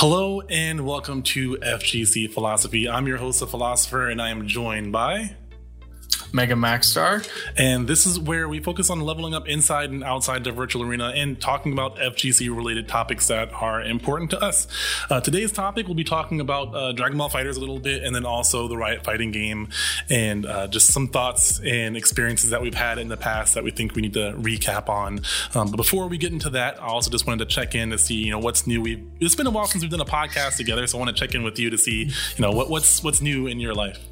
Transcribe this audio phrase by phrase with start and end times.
[0.00, 2.88] Hello and welcome to FGC Philosophy.
[2.88, 5.36] I'm your host, the philosopher, and I am joined by
[6.32, 7.22] Mega Max Star.
[7.56, 11.12] And this is where we focus on leveling up inside and outside the virtual arena
[11.14, 14.66] and talking about FGC related topics that are important to us.
[15.08, 18.14] Uh, today's topic, we'll be talking about uh, Dragon Ball FighterZ a little bit and
[18.14, 19.68] then also the Riot fighting game
[20.08, 23.70] and uh, just some thoughts and experiences that we've had in the past that we
[23.70, 25.20] think we need to recap on.
[25.54, 27.98] Um, but before we get into that, I also just wanted to check in to
[27.98, 28.80] see, you know, what's new.
[28.80, 31.20] We It's been a while since we've done a podcast together, so I want to
[31.20, 34.09] check in with you to see, you know, what, what's what's new in your life.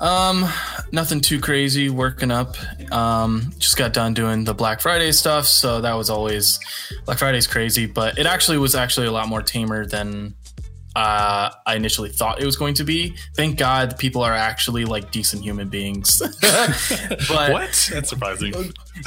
[0.00, 0.48] Um,
[0.92, 1.90] nothing too crazy.
[1.90, 2.56] Working up.
[2.92, 6.58] Um, just got done doing the Black Friday stuff, so that was always
[7.04, 10.34] Black Friday's crazy, but it actually was actually a lot more tamer than
[10.96, 13.14] uh, I initially thought it was going to be.
[13.36, 16.20] Thank God people are actually like decent human beings.
[16.40, 17.88] but what?
[17.92, 18.52] That's surprising.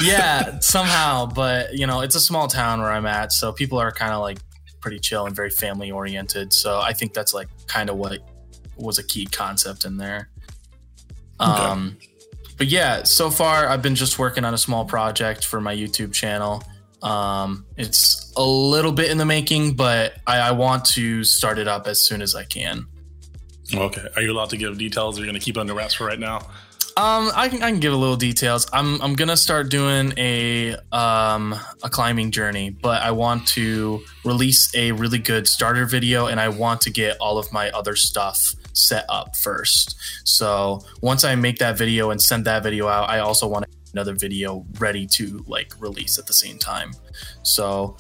[0.01, 1.25] yeah, somehow.
[1.25, 4.21] But you know, it's a small town where I'm at, so people are kind of
[4.21, 4.39] like
[4.79, 6.53] pretty chill and very family oriented.
[6.53, 8.19] So I think that's like kind of what
[8.77, 10.29] was a key concept in there.
[11.39, 11.97] Um,
[12.57, 16.13] but yeah, so far I've been just working on a small project for my YouTube
[16.13, 16.63] channel.
[17.01, 21.67] Um, it's a little bit in the making, but I, I want to start it
[21.67, 22.87] up as soon as I can.
[23.73, 24.05] Okay.
[24.15, 25.17] Are you allowed to give details?
[25.17, 26.47] Or are you going to keep it under wraps for right now?
[26.95, 28.67] Um, I can I can give a little details.
[28.71, 34.71] I'm I'm gonna start doing a um a climbing journey, but I want to release
[34.75, 38.53] a really good starter video, and I want to get all of my other stuff
[38.73, 39.95] set up first.
[40.23, 44.13] So once I make that video and send that video out, I also want another
[44.13, 46.91] video ready to like release at the same time.
[47.43, 47.97] So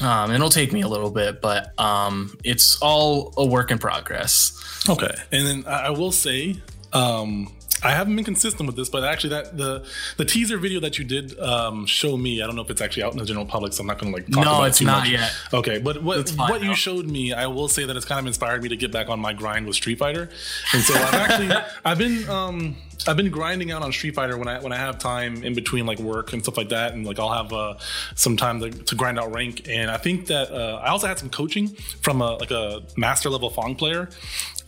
[0.00, 4.58] um, it'll take me a little bit, but um, it's all a work in progress.
[4.88, 6.56] Okay, and then I will say,
[6.92, 7.54] um,
[7.84, 9.84] I haven't been consistent with this, but actually, that the
[10.16, 13.02] the teaser video that you did um, show me, I don't know if it's actually
[13.02, 14.78] out in the general public, so I'm not going to like talk no, about it's
[14.78, 15.10] it too not much.
[15.10, 15.32] yet.
[15.52, 18.62] Okay, but what what you showed me, I will say that it's kind of inspired
[18.62, 20.30] me to get back on my grind with Street Fighter,
[20.72, 21.50] and so I've actually
[21.84, 22.76] I've been um,
[23.06, 25.86] I've been grinding out on Street Fighter when I when I have time in between
[25.86, 27.74] like work and stuff like that, and like I'll have uh,
[28.14, 29.68] some time to, to grind out rank.
[29.68, 31.68] And I think that uh, I also had some coaching
[32.00, 34.08] from a like a master level Fong player,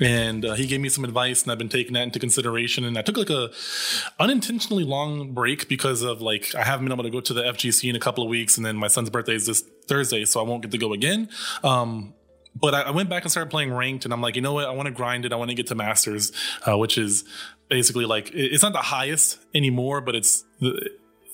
[0.00, 2.84] and uh, he gave me some advice, and I've been taking that into consideration.
[2.84, 3.50] And I took like a
[4.18, 7.90] unintentionally long break because of like I haven't been able to go to the FGC
[7.90, 10.44] in a couple of weeks, and then my son's birthday is this Thursday, so I
[10.44, 11.28] won't get to go again.
[11.62, 12.14] Um,
[12.56, 14.66] but I, went back and started playing ranked, and I'm like, you know what?
[14.66, 15.32] I want to grind it.
[15.32, 16.30] I want to get to masters,
[16.66, 17.24] uh, which is
[17.74, 20.44] basically like it's not the highest anymore, but it's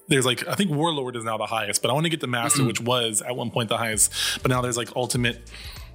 [0.09, 2.27] there's like I think Warlord is now the highest, but I want to get the
[2.27, 2.69] master, mm-hmm.
[2.69, 5.39] which was at one point the highest, but now there's like ultimate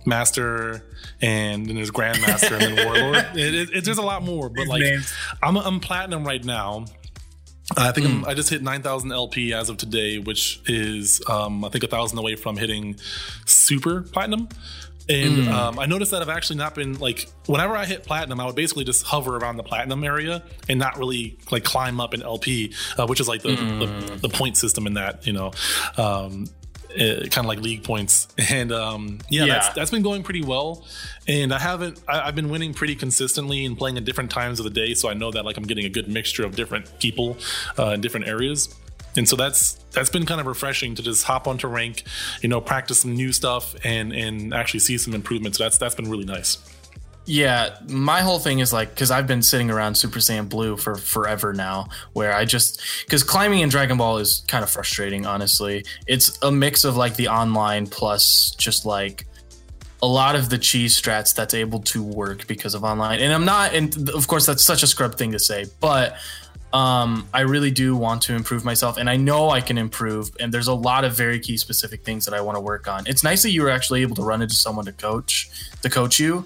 [0.05, 0.85] master
[1.19, 4.67] and then there's grandmaster and then warlord it, it, it, there's a lot more but
[4.67, 4.83] like
[5.41, 6.85] I'm, I'm platinum right now
[7.75, 8.27] I think mm.
[8.27, 12.19] i just hit 9,000 LP as of today, which is um, I think a thousand
[12.19, 12.97] away from hitting
[13.45, 14.49] super platinum.
[15.07, 15.51] And mm.
[15.51, 18.55] um, I noticed that I've actually not been like whenever I hit platinum, I would
[18.55, 22.73] basically just hover around the platinum area and not really like climb up in LP,
[22.97, 23.79] uh, which is like the, mm.
[23.79, 25.51] the, the point system in that you know.
[25.97, 26.45] Um,
[26.95, 30.43] uh, kind of like league points and um, yeah, yeah, That's, that's been going pretty
[30.43, 30.85] well
[31.27, 34.63] and i haven't I, have been winning pretty consistently and playing at different times of
[34.63, 37.35] the day so i know that like i'm getting a good mixture of different people
[37.77, 38.73] uh, in different areas
[39.17, 42.03] and so that's that's been kind of refreshing to just hop onto rank,
[42.41, 45.57] you know, practice some new stuff and and actually see some improvements.
[45.57, 46.57] That's that's been really nice.
[47.27, 50.95] Yeah, my whole thing is like because I've been sitting around Super Saiyan Blue for
[50.95, 55.25] forever now, where I just because climbing in Dragon Ball is kind of frustrating.
[55.25, 59.25] Honestly, it's a mix of like the online plus just like
[60.03, 63.19] a lot of the cheese strats that's able to work because of online.
[63.21, 66.17] And I'm not, and of course that's such a scrub thing to say, but
[66.75, 70.31] um, I really do want to improve myself, and I know I can improve.
[70.41, 73.07] And there's a lot of very key specific things that I want to work on.
[73.07, 75.49] It's nice that you were actually able to run into someone to coach
[75.83, 76.45] to coach you.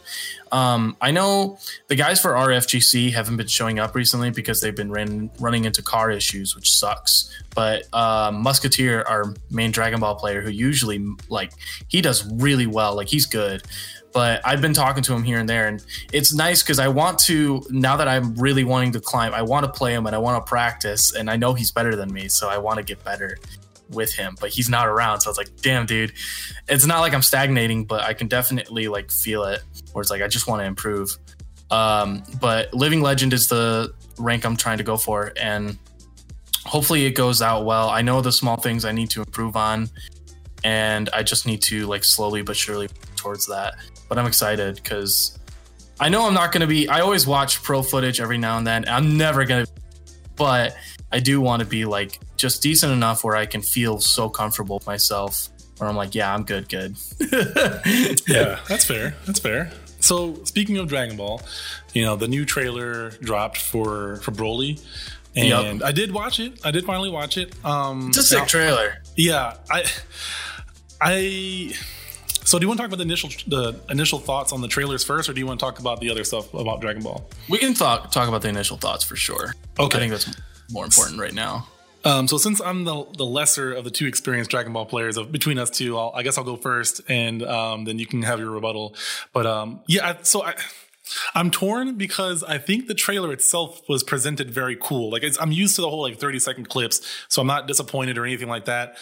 [0.51, 4.91] Um, I know the guys for RFGC haven't been showing up recently because they've been
[4.91, 7.29] ran, running into car issues, which sucks.
[7.55, 11.51] But uh, Musketeer, our main Dragon Ball player, who usually like
[11.87, 13.63] he does really well, like he's good
[14.11, 17.19] but I've been talking to him here and there, and it's nice because I want
[17.19, 19.33] to now that I'm really wanting to climb.
[19.33, 21.95] I want to play him and I want to practice, and I know he's better
[21.95, 23.37] than me, so I want to get better
[23.89, 24.35] with him.
[24.39, 26.13] But he's not around, so I was like, "Damn, dude!"
[26.67, 29.61] It's not like I'm stagnating, but I can definitely like feel it.
[29.91, 31.15] Where it's like I just want to improve.
[31.71, 35.77] Um, but living legend is the rank I'm trying to go for, and
[36.65, 37.89] hopefully it goes out well.
[37.89, 39.89] I know the small things I need to improve on,
[40.63, 43.75] and I just need to like slowly but surely towards that
[44.09, 45.37] but I'm excited because
[45.99, 46.89] I know I'm not going to be.
[46.89, 48.85] I always watch pro footage every now and then.
[48.89, 49.71] I'm never going to,
[50.35, 50.75] but
[51.11, 54.77] I do want to be like just decent enough where I can feel so comfortable
[54.77, 56.97] with myself where I'm like, yeah, I'm good, good.
[58.27, 59.15] yeah, that's fair.
[59.25, 59.71] That's fair.
[59.99, 61.41] So speaking of Dragon Ball,
[61.93, 64.81] you know the new trailer dropped for for Broly,
[65.35, 65.87] and yep.
[65.87, 66.59] I did watch it.
[66.65, 67.53] I did finally watch it.
[67.65, 69.01] Um, it's a sick now, trailer.
[69.15, 69.85] Yeah, I,
[71.01, 71.73] I.
[72.45, 75.03] So do you want to talk about the initial the initial thoughts on the trailers
[75.03, 77.29] first, or do you want to talk about the other stuff about Dragon Ball?
[77.49, 79.53] We can talk talk about the initial thoughts for sure.
[79.77, 80.33] Okay, I think that's
[80.71, 81.67] more important right now.
[82.05, 85.31] Um, so since I'm the, the lesser of the two experienced Dragon Ball players of
[85.31, 88.39] between us two, I'll, i guess I'll go first, and um, then you can have
[88.39, 88.95] your rebuttal.
[89.33, 90.55] But um, yeah, I, so I,
[91.35, 95.11] I'm torn because I think the trailer itself was presented very cool.
[95.11, 98.25] Like I'm used to the whole like 30 second clips, so I'm not disappointed or
[98.25, 98.97] anything like that.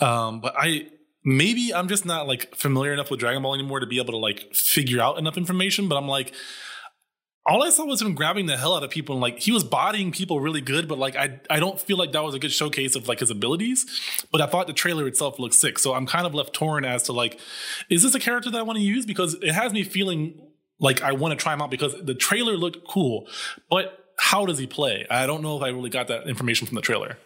[0.00, 0.88] Um, but I
[1.24, 4.18] maybe I'm just not like familiar enough with Dragon Ball anymore to be able to
[4.18, 5.88] like figure out enough information.
[5.88, 6.32] But I'm like,
[7.50, 9.64] all I saw was him grabbing the hell out of people and like he was
[9.64, 12.52] bodying people really good, but like I I don't feel like that was a good
[12.52, 13.86] showcase of like his abilities.
[14.30, 15.80] But I thought the trailer itself looked sick.
[15.80, 17.40] So I'm kind of left torn as to like,
[17.88, 19.04] is this a character that I want to use?
[19.04, 20.40] Because it has me feeling
[20.78, 23.26] like I want to try him out because the trailer looked cool.
[23.68, 25.06] But how does he play?
[25.10, 27.18] I don't know if I really got that information from the trailer.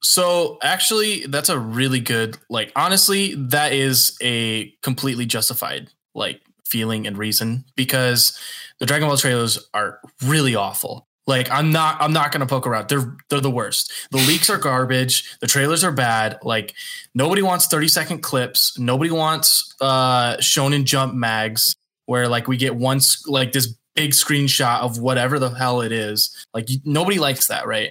[0.00, 7.06] So actually that's a really good like honestly, that is a completely justified like feeling
[7.06, 8.38] and reason because
[8.80, 11.08] the Dragon Ball trailers are really awful.
[11.26, 12.88] Like I'm not I'm not gonna poke around.
[12.88, 13.92] They're they're the worst.
[14.10, 15.38] The leaks are garbage.
[15.40, 16.38] The trailers are bad.
[16.42, 16.74] Like
[17.14, 18.78] nobody wants 30 second clips.
[18.78, 21.76] Nobody wants uh Shonen Jump mags
[22.06, 26.46] where like we get one like this big screenshot of whatever the hell it is.
[26.54, 27.90] Like nobody likes that, right?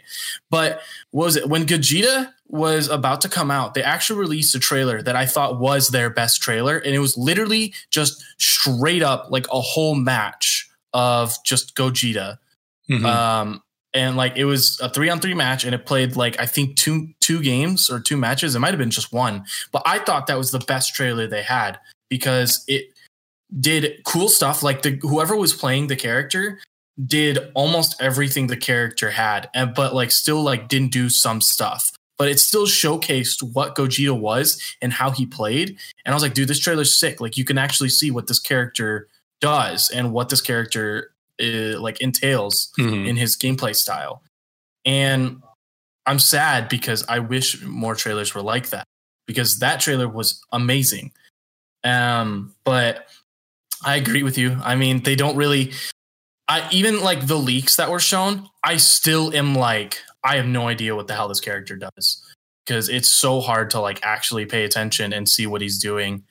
[0.49, 0.81] But
[1.11, 5.15] was it when Gogeta was about to come out, they actually released a trailer that
[5.15, 6.77] I thought was their best trailer.
[6.77, 10.66] And it was literally just straight up like a whole match
[10.97, 12.39] of just Gogeta.
[12.89, 13.05] Mm-hmm.
[13.05, 13.61] Um,
[13.93, 16.75] and like it was a three on three match and it played like I think
[16.75, 18.55] two two games or two matches.
[18.55, 19.45] It might have been just one.
[19.71, 21.79] But I thought that was the best trailer they had
[22.09, 22.87] because it
[23.59, 24.63] did cool stuff.
[24.63, 26.59] Like the whoever was playing the character
[27.05, 31.91] did almost everything the character had, and but like still like didn't do some stuff
[32.17, 35.77] but it still showcased what Gogeta was and how he played.
[36.03, 37.21] And I was like, dude, this trailer's sick.
[37.21, 39.07] Like you can actually see what this character
[39.41, 41.11] does and what this character
[41.41, 43.05] uh, like entails mm-hmm.
[43.05, 44.23] in his gameplay style.
[44.85, 45.41] And
[46.05, 48.85] I'm sad because I wish more trailers were like that
[49.27, 51.11] because that trailer was amazing.
[51.83, 53.07] Um, but
[53.85, 54.57] I agree with you.
[54.63, 55.73] I mean, they don't really
[56.47, 60.67] I even like the leaks that were shown, I still am like I have no
[60.67, 62.23] idea what the hell this character does
[62.65, 66.23] because it's so hard to like actually pay attention and see what he's doing.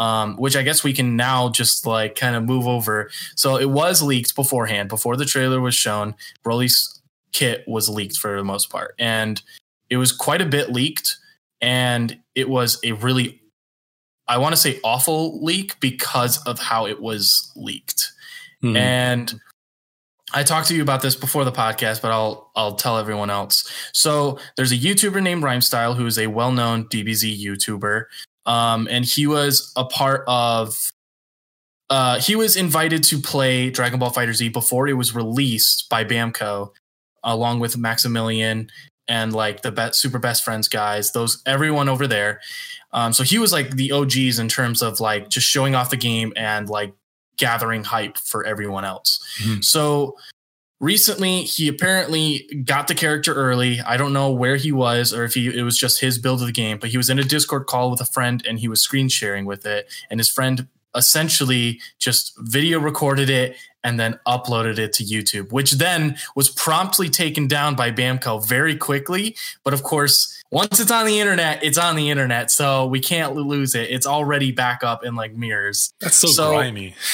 [0.00, 3.10] Um, which I guess we can now just like kind of move over.
[3.36, 6.14] So it was leaked beforehand, before the trailer was shown.
[6.42, 7.02] Broly's
[7.32, 9.42] kit was leaked for the most part, and
[9.90, 11.18] it was quite a bit leaked.
[11.60, 13.42] And it was a really,
[14.26, 18.10] I want to say, awful leak because of how it was leaked.
[18.62, 18.78] Mm-hmm.
[18.78, 19.40] And
[20.32, 23.70] I talked to you about this before the podcast, but I'll I'll tell everyone else.
[23.92, 28.04] So there's a YouTuber named Rhymestyle who is a well-known DBZ YouTuber,
[28.46, 30.90] um, and he was a part of.
[31.88, 36.70] Uh, he was invited to play Dragon Ball FighterZ before it was released by Bamco,
[37.24, 38.70] along with Maximilian
[39.08, 41.10] and like the best, super best friends guys.
[41.10, 42.40] Those everyone over there.
[42.92, 45.96] Um, so he was like the OGs in terms of like just showing off the
[45.96, 46.94] game and like
[47.36, 49.18] gathering hype for everyone else.
[49.42, 49.62] Mm-hmm.
[49.62, 50.16] So
[50.80, 53.80] recently he apparently got the character early.
[53.80, 56.46] I don't know where he was or if he it was just his build of
[56.46, 58.82] the game, but he was in a Discord call with a friend and he was
[58.82, 64.78] screen sharing with it and his friend essentially just video recorded it and then uploaded
[64.78, 69.36] it to YouTube, which then was promptly taken down by Bamco very quickly.
[69.64, 73.34] But of course, once it's on the internet, it's on the internet, so we can't
[73.34, 73.90] lose it.
[73.90, 75.94] It's already back up in like mirrors.
[76.00, 76.94] That's so, so grimy.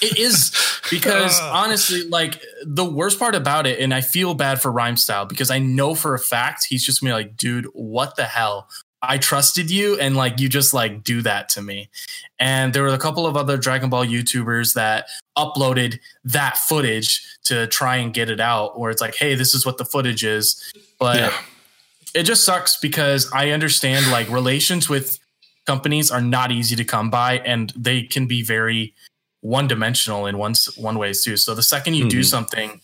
[0.00, 0.52] It is
[0.90, 5.50] because honestly, like the worst part about it, and I feel bad for Rhymestyle because
[5.50, 8.68] I know for a fact he's just gonna be like, dude, what the hell?
[9.00, 11.88] I trusted you and like you just like do that to me.
[12.40, 17.68] And there were a couple of other Dragon Ball YouTubers that uploaded that footage to
[17.68, 20.72] try and get it out where it's like, hey, this is what the footage is.
[20.98, 21.32] But yeah.
[22.12, 25.20] it just sucks because I understand like relations with
[25.64, 28.94] companies are not easy to come by and they can be very
[29.40, 31.36] one dimensional in one one ways too.
[31.36, 32.10] So the second you mm-hmm.
[32.10, 32.80] do something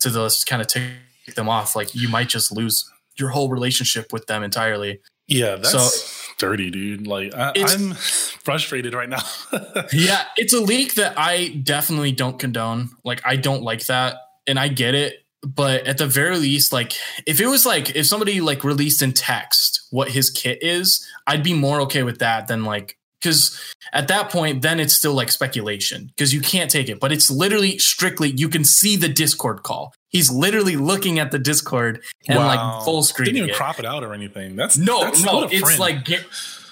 [0.00, 0.92] to those kind of take
[1.34, 5.00] them off, like you might just lose your whole relationship with them entirely.
[5.26, 7.06] Yeah, that's so, dirty, dude.
[7.06, 9.22] Like I, am frustrated right now.
[9.92, 12.90] yeah, it's a leak that I definitely don't condone.
[13.04, 15.24] Like I don't like that, and I get it.
[15.42, 16.92] but at the very least, like
[17.26, 21.42] if it was like if somebody like released in text what his kit is, I'd
[21.42, 23.58] be more okay with that than like because
[23.92, 27.30] at that point then it's still like speculation because you can't take it but it's
[27.30, 32.38] literally strictly you can see the discord call he's literally looking at the discord and
[32.38, 32.46] wow.
[32.46, 33.56] like full screen didn't even it.
[33.56, 36.08] crop it out or anything that's no that's no it's like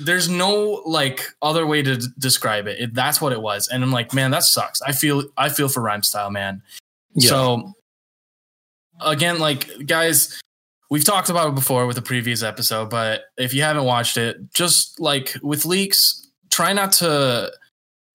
[0.00, 2.80] there's no like other way to d- describe it.
[2.80, 2.94] it.
[2.94, 5.82] that's what it was and i'm like man that sucks i feel i feel for
[5.82, 6.62] Rhymestyle man
[7.14, 7.28] yeah.
[7.28, 7.72] so
[9.00, 10.40] again like guys
[10.90, 14.36] we've talked about it before with the previous episode but if you haven't watched it
[14.52, 16.23] just like with leaks
[16.54, 17.50] try not to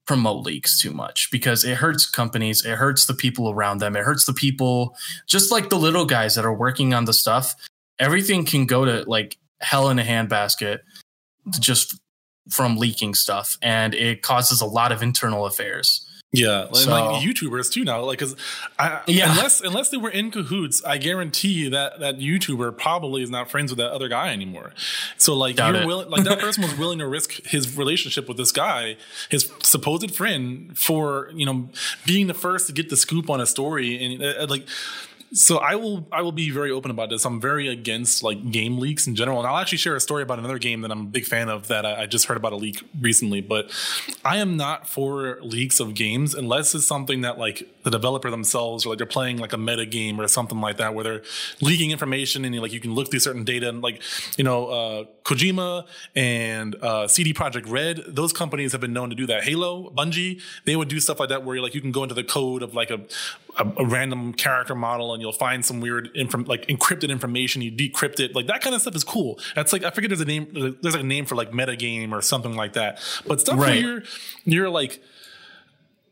[0.08, 4.05] promote leaks too much because it hurts companies, it hurts the people around them, it
[4.05, 4.96] hurts the people,
[5.27, 7.53] just like the little guys that are working on the stuff.
[8.00, 10.79] Everything can go to like hell in a handbasket
[11.60, 12.00] just
[12.50, 16.08] from leaking stuff, and it causes a lot of internal affairs.
[16.31, 18.03] Yeah, so, and like YouTubers too now.
[18.03, 18.36] Like, cause
[19.07, 19.31] yeah.
[19.31, 23.71] unless unless they were in cahoots, I guarantee that that YouTuber probably is not friends
[23.71, 24.71] with that other guy anymore.
[25.17, 28.38] So like, Doubt you're willing, like that person was willing to risk his relationship with
[28.38, 28.98] this guy,
[29.29, 31.69] his supposed friend, for you know
[32.05, 34.67] being the first to get the scoop on a story, and uh, like
[35.31, 37.25] so I will I will be very open about this.
[37.25, 40.39] I'm very against like game leaks in general, and I'll actually share a story about
[40.39, 42.55] another game that I'm a big fan of that I, I just heard about a
[42.55, 43.41] leak recently.
[43.41, 43.71] But
[44.25, 48.86] I am not for leaks of games unless it's something that like the developer themselves
[48.86, 51.22] or like they're playing like a meta game or something like that where they're
[51.62, 54.01] leaking information and like you can look through certain data and like
[54.38, 59.15] you know uh, Kojima and uh, CD Projekt Red those companies have been known to
[59.15, 59.43] do that.
[59.43, 62.24] Halo, Bungie, they would do stuff like that where like you can go into the
[62.24, 63.01] code of like a
[63.58, 67.72] a, a random character model and you'll find some weird inform like encrypted information you
[67.72, 70.25] decrypt it like that kind of stuff is cool that's like i forget there's a
[70.25, 70.48] name
[70.81, 73.84] there's like a name for like meta game or something like that but stuff right.
[73.84, 74.03] where you're
[74.46, 75.01] you're like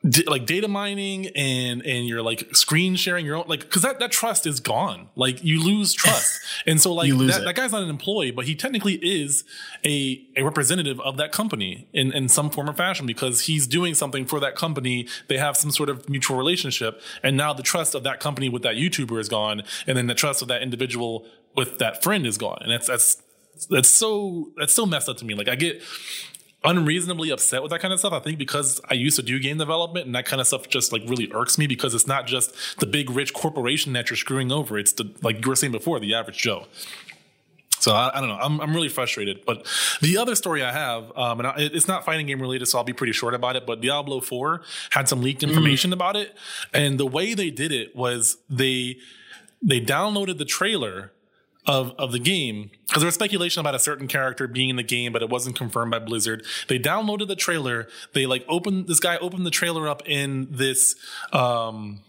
[0.08, 4.00] d- like data mining and and you're like screen sharing your own like because that
[4.00, 5.10] that trust is gone.
[5.16, 6.40] Like you lose trust.
[6.66, 9.44] And so like that, that, guy's not an employee but he technically is
[9.86, 13.94] a a representative of that company in in some form or fashion because he's doing
[13.94, 15.08] something for that company.
[15.28, 17.02] They have some sort of mutual relationship.
[17.24, 19.64] And now the trust of that company with that youtuber is gone.
[19.86, 21.26] And then the trust of that individual
[21.56, 22.60] with that friend is gone.
[22.62, 23.22] And that's that's
[23.70, 25.34] that's so that's so messed up to me.
[25.34, 25.82] Like i get
[26.64, 28.14] unreasonably upset with that kind of stuff.
[28.14, 30.92] I think because I used to do game development and that kind of stuff just
[30.92, 34.52] like really irks me because it's not just the big rich corporation that you're screwing
[34.52, 34.78] over.
[34.78, 36.66] It's the like you were saying before, the average Joe.
[37.80, 38.38] So I, I, don't know.
[38.38, 39.46] I'm, I'm really frustrated.
[39.46, 39.68] But
[40.02, 42.84] the other story I have, um, and I, it's not fighting game related, so I'll
[42.84, 43.68] be pretty short about it.
[43.68, 45.94] But Diablo 4 had some leaked information mm.
[45.94, 46.36] about it,
[46.74, 48.98] and the way they did it was they
[49.62, 51.12] they downloaded the trailer
[51.68, 54.84] of of the game because there was speculation about a certain character being in the
[54.84, 56.44] game, but it wasn't confirmed by Blizzard.
[56.70, 57.88] They downloaded the trailer.
[58.14, 60.96] They like opened this guy opened the trailer up in this.
[61.34, 62.00] Um,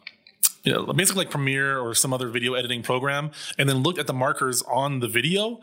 [0.65, 4.07] you know, basically like Premiere or some other video editing program, and then looked at
[4.07, 5.61] the markers on the video,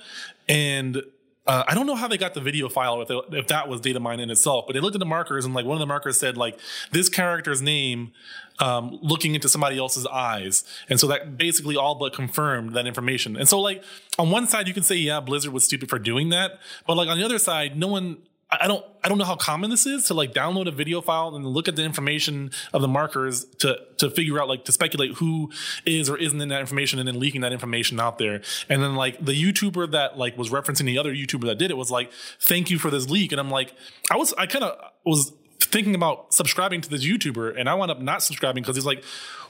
[0.47, 1.03] and
[1.47, 3.99] uh, I don't know how they got the video file if, if that was data
[3.99, 6.19] mine in itself, but they looked at the markers and like one of the markers
[6.19, 6.59] said like
[6.91, 8.11] this character's name
[8.59, 10.63] um, looking into somebody else's eyes.
[10.89, 13.35] And so that basically all but confirmed that information.
[13.35, 13.83] And so like
[14.17, 16.59] on one side, you can say, yeah, Blizzard was stupid for doing that.
[16.87, 18.17] But like on the other side, no one,
[18.49, 21.35] I don't, I don't know how common this is to like download a video file
[21.35, 25.15] and look at the information of the markers to, to figure out like to speculate
[25.15, 25.51] who
[25.85, 28.41] is or isn't in that information and then leaking that information out there.
[28.69, 31.77] And then like the YouTuber that like was referencing the other YouTuber that did it
[31.77, 33.31] was like, thank you for this leak.
[33.31, 33.73] And I'm like,
[34.11, 37.91] I was, I kind of was thinking about subscribing to this YouTuber, and I wound
[37.91, 39.03] up not subscribing because he's like,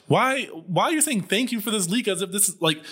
[0.08, 0.46] "Why?
[0.46, 2.84] Why are you saying thank you for this leak as if this is like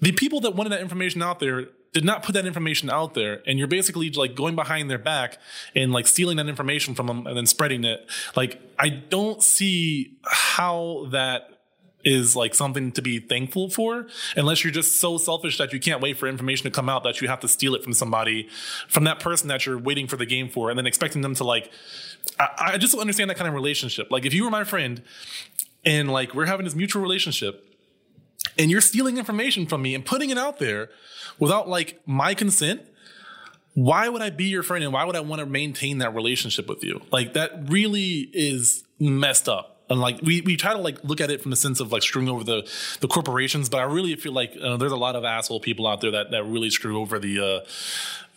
[0.00, 3.42] the people that wanted that information out there did not put that information out there,
[3.46, 5.38] and you're basically like going behind their back
[5.74, 8.06] and like stealing that information from them and then spreading it.
[8.36, 11.58] Like, I don't see how that
[12.04, 16.00] is like something to be thankful for unless you're just so selfish that you can't
[16.00, 18.48] wait for information to come out that you have to steal it from somebody
[18.88, 21.42] from that person that you're waiting for the game for and then expecting them to
[21.42, 21.70] like
[22.38, 24.10] I, I just don't understand that kind of relationship.
[24.10, 25.02] Like if you were my friend
[25.84, 27.67] and like we're having this mutual relationship
[28.58, 30.90] and you're stealing information from me and putting it out there
[31.38, 32.82] without like my consent,
[33.74, 36.68] why would I be your friend and why would I want to maintain that relationship
[36.68, 37.00] with you?
[37.12, 39.76] Like that really is messed up.
[39.90, 42.02] And like we, we try to like look at it from the sense of like
[42.02, 42.68] screwing over the
[43.00, 46.00] the corporations, but I really feel like uh, there's a lot of asshole people out
[46.02, 47.66] there that that really screw over the uh,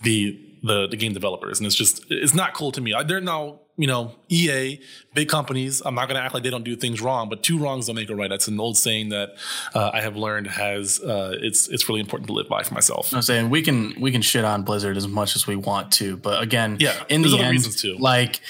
[0.01, 2.93] the the the game developers, and it's just it's not cool to me.
[2.93, 4.79] I, they're now you know, EA,
[5.15, 5.81] big companies.
[5.83, 7.95] I'm not going to act like they don't do things wrong, but two wrongs don't
[7.95, 8.29] make a right.
[8.29, 9.31] That's an old saying that
[9.73, 13.11] uh, I have learned has uh, it's it's really important to live by for myself.
[13.11, 16.15] I'm saying we can we can shit on Blizzard as much as we want to,
[16.15, 18.41] but again, yeah, in the end, like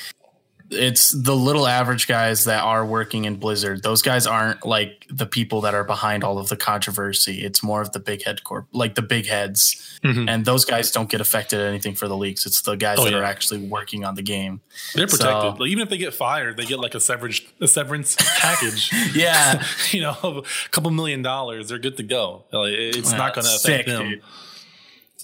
[0.71, 3.83] it's the little average guys that are working in Blizzard.
[3.83, 7.43] Those guys aren't like the people that are behind all of the controversy.
[7.43, 10.29] It's more of the big head corp, like the big heads, mm-hmm.
[10.29, 12.45] and those guys don't get affected anything for the leaks.
[12.45, 13.19] It's the guys oh, that yeah.
[13.19, 14.61] are actually working on the game.
[14.95, 15.57] They're protected.
[15.57, 18.91] So, like, even if they get fired, they get like a severance a severance package.
[19.13, 21.69] yeah, you know, a couple million dollars.
[21.69, 22.45] They're good to go.
[22.51, 24.09] Like, it's not going to affect them.
[24.09, 24.21] Dude.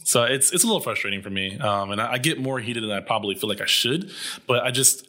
[0.03, 2.81] So it's it's a little frustrating for me, um, and I, I, get more heated
[2.81, 4.09] than I probably feel like I should.
[4.47, 5.06] But I just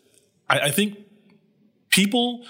[0.49, 0.99] I, I think
[1.91, 2.45] people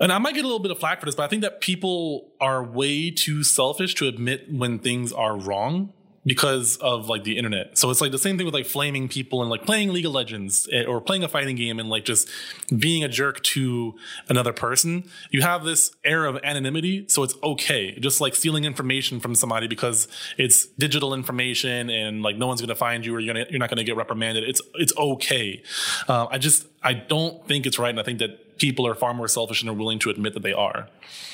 [0.00, 1.60] and I might get a little bit of flack for this, but I think that
[1.60, 5.92] people are way too selfish to admit when things are wrong
[6.26, 7.78] because of like the internet.
[7.78, 10.12] So it's like the same thing with like flaming people and like playing League of
[10.12, 12.28] Legends eh, or playing a fighting game and like just
[12.76, 13.94] being a jerk to
[14.28, 15.08] another person.
[15.30, 17.98] You have this air of anonymity, so it's okay.
[17.98, 22.74] Just like stealing information from somebody because it's digital information and like no one's gonna
[22.74, 24.44] find you or you're, gonna, you're not gonna get reprimanded.
[24.44, 25.62] It's it's okay.
[26.06, 29.14] Uh, I just I don't think it's right, and I think that people are far
[29.14, 30.88] more selfish and are willing to admit that they are.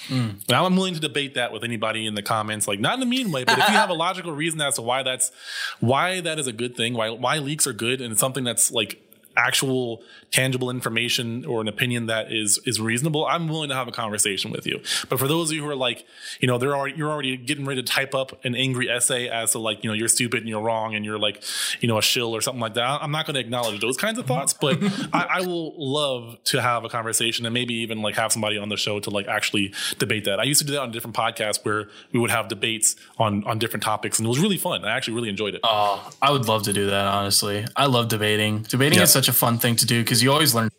[0.08, 0.48] Mm.
[0.48, 3.06] Now I'm willing to debate that with anybody in the comments, like not in a
[3.06, 5.32] mean way, but if you have a logical reason as to why that's
[5.80, 8.70] why that is a good thing, why why leaks are good, and it's something that's
[8.70, 9.02] like
[9.36, 13.92] actual tangible information or an opinion that is is reasonable, I'm willing to have a
[13.92, 14.80] conversation with you.
[15.08, 16.04] But for those of you who are like,
[16.40, 19.52] you know, they're already, you're already getting ready to type up an angry essay as
[19.52, 21.42] to like, you know, you're stupid and you're wrong and you're like,
[21.80, 23.02] you know, a shill or something like that.
[23.02, 24.78] I'm not going to acknowledge those kinds of thoughts, but
[25.12, 28.68] I, I, will love to have a conversation and maybe even like have somebody on
[28.68, 30.40] the show to like actually debate that.
[30.40, 33.58] I used to do that on different podcasts where we would have debates on on
[33.58, 34.84] different topics and it was really fun.
[34.84, 35.60] I actually really enjoyed it.
[35.64, 37.06] Oh, I would love to do that.
[37.06, 38.62] Honestly, I love debating.
[38.62, 39.04] Debating yeah.
[39.04, 40.70] is such a fun thing to do because you always learn.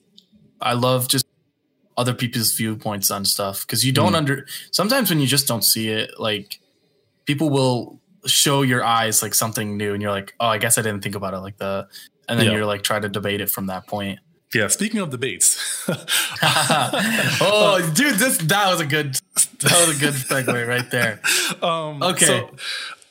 [0.62, 1.26] I love just
[1.98, 4.18] other people's viewpoints on stuff because you don't mm.
[4.18, 4.48] under.
[4.72, 6.60] Sometimes when you just don't see it, like
[7.26, 10.82] people will show your eyes like something new, and you're like, oh, I guess I
[10.82, 11.88] didn't think about it like that,
[12.28, 12.54] and then yeah.
[12.54, 14.20] you're like try to debate it from that point.
[14.54, 15.86] Yeah, speaking of debates.
[16.42, 19.20] oh, dude, this that was a good
[19.60, 21.22] that was a good segue right there.
[21.62, 22.26] Um, okay.
[22.26, 22.52] So,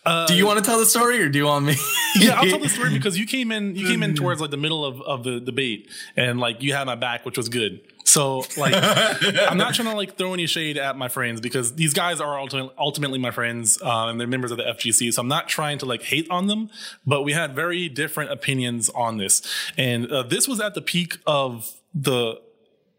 [0.06, 1.74] uh, do you want to tell the story or do you want me?
[2.16, 4.56] yeah, I'll tell the story because you came in you came in towards like the
[4.56, 7.80] middle of, of the debate and like you had my back, which was good.
[8.04, 11.92] So like I'm not trying to like throw any shade at my friends because these
[11.92, 15.12] guys are ultimately, ultimately my friends uh, and they're members of the FGC.
[15.12, 16.70] So I'm not trying to like hate on them,
[17.04, 19.42] but we had very different opinions on this.
[19.76, 22.40] And uh, this was at the peak of the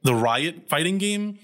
[0.03, 1.39] the riot fighting game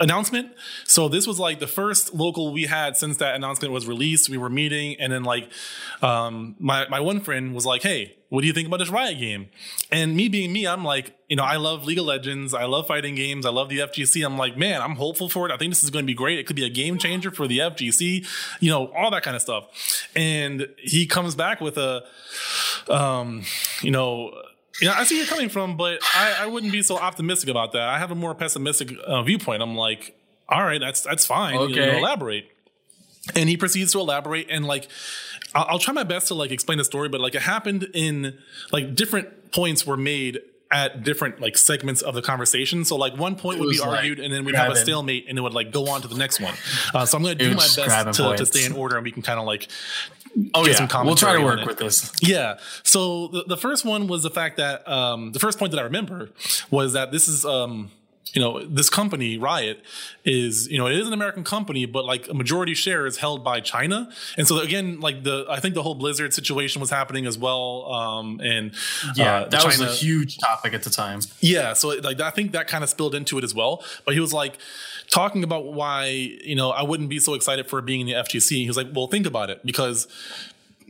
[0.00, 0.52] announcement.
[0.84, 4.28] So this was like the first local we had since that announcement was released.
[4.28, 5.50] We were meeting, and then like
[6.02, 9.18] um, my my one friend was like, "Hey, what do you think about this Riot
[9.18, 9.48] game?"
[9.90, 12.86] And me being me, I'm like, you know, I love League of Legends, I love
[12.86, 14.24] fighting games, I love the FGC.
[14.24, 15.52] I'm like, man, I'm hopeful for it.
[15.52, 16.38] I think this is going to be great.
[16.38, 18.26] It could be a game changer for the FGC,
[18.60, 20.08] you know, all that kind of stuff.
[20.14, 22.04] And he comes back with a,
[22.88, 23.42] um,
[23.82, 24.32] you know
[24.80, 27.82] yeah, I see you're coming from, but I, I wouldn't be so optimistic about that.
[27.82, 29.62] I have a more pessimistic uh, viewpoint.
[29.62, 30.16] I'm like,
[30.48, 31.56] all right, that's that's fine.
[31.56, 31.74] Okay.
[31.74, 32.50] You know, elaborate.
[33.34, 34.88] And he proceeds to elaborate and like,
[35.54, 38.38] I'll, I'll try my best to like explain the story, but like it happened in
[38.70, 42.84] like different points were made at different like segments of the conversation.
[42.84, 45.40] So like one point would be argued, and then we'd have a stalemate, and it
[45.40, 46.54] would like go on to the next one.
[46.92, 49.12] Uh, so I'm going to do my best to, to, stay in order, and we
[49.12, 49.68] can kind of like
[50.54, 52.12] Oh yeah, we'll try to work with this.
[52.20, 52.58] Yeah.
[52.82, 55.84] So the, the first one was the fact that um, the first point that I
[55.84, 56.30] remember
[56.70, 57.90] was that this is um,
[58.34, 59.80] you know this company Riot
[60.24, 63.44] is you know it is an American company, but like a majority share is held
[63.44, 67.26] by China, and so again like the I think the whole Blizzard situation was happening
[67.26, 68.72] as well, um, and
[69.14, 71.20] yeah, uh, that China, was a huge topic at the time.
[71.40, 73.84] Yeah, so like I think that kind of spilled into it as well.
[74.04, 74.58] But he was like
[75.08, 78.56] talking about why you know I wouldn't be so excited for being in the FGC.
[78.56, 80.08] He was like, well, think about it because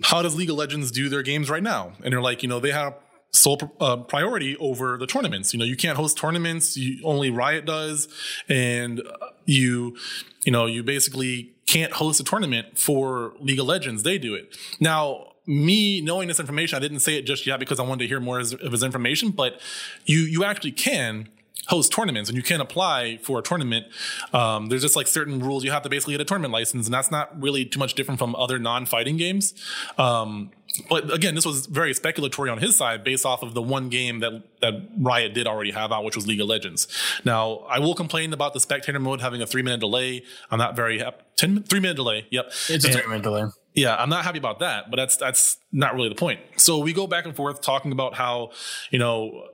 [0.02, 1.92] how does League of Legends do their games right now?
[2.02, 2.94] And they're like, you know, they have
[3.34, 5.52] sole uh, priority over the tournaments.
[5.52, 6.76] You know, you can't host tournaments.
[6.76, 8.08] You, only Riot does,
[8.48, 9.02] and
[9.44, 9.96] you,
[10.44, 14.02] you know, you basically can't host a tournament for League of Legends.
[14.02, 15.30] They do it now.
[15.46, 18.18] Me knowing this information, I didn't say it just yet because I wanted to hear
[18.18, 19.30] more of his information.
[19.30, 19.60] But
[20.06, 21.28] you you actually can
[21.68, 23.86] host tournaments and you can't apply for a tournament.
[24.32, 25.64] Um, there's just like certain rules.
[25.64, 28.18] You have to basically get a tournament license, and that's not really too much different
[28.18, 29.54] from other non-fighting games.
[29.96, 30.50] Um,
[30.88, 34.20] but again, this was very speculatory on his side based off of the one game
[34.20, 36.88] that, that Riot did already have out, which was League of Legends.
[37.24, 40.24] Now, I will complain about the spectator mode having a three minute delay.
[40.50, 41.22] I'm not very happy.
[41.36, 42.26] 10, three minute delay.
[42.30, 42.46] Yep.
[42.68, 43.44] It's a three minute delay.
[43.74, 46.40] Yeah, I'm not happy about that, but that's that's not really the point.
[46.56, 48.50] So we go back and forth talking about how,
[48.90, 49.48] you know,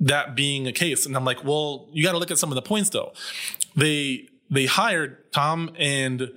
[0.00, 1.06] that being a case.
[1.06, 3.12] And I'm like, well, you got to look at some of the points though.
[3.76, 6.30] They they hired Tom and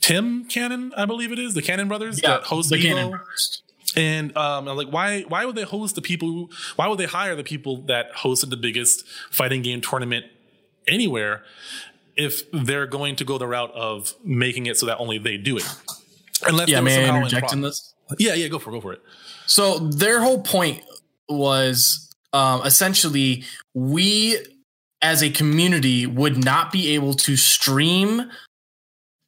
[0.00, 3.62] Tim Cannon, I believe it is, the Cannon brothers yeah, that host the Cannon brothers.
[3.94, 5.22] And um, I'm like, why?
[5.22, 6.28] Why would they host the people?
[6.28, 10.26] Who, why would they hire the people that hosted the biggest fighting game tournament
[10.88, 11.42] anywhere
[12.16, 15.58] if they're going to go the route of making it so that only they do
[15.58, 15.68] it?
[16.46, 17.94] Unless yeah, may I interject in this?
[18.18, 19.02] Yeah, yeah, go for it, go for it.
[19.46, 20.82] So their whole point
[21.28, 24.38] was um, essentially we
[25.02, 28.30] as a community would not be able to stream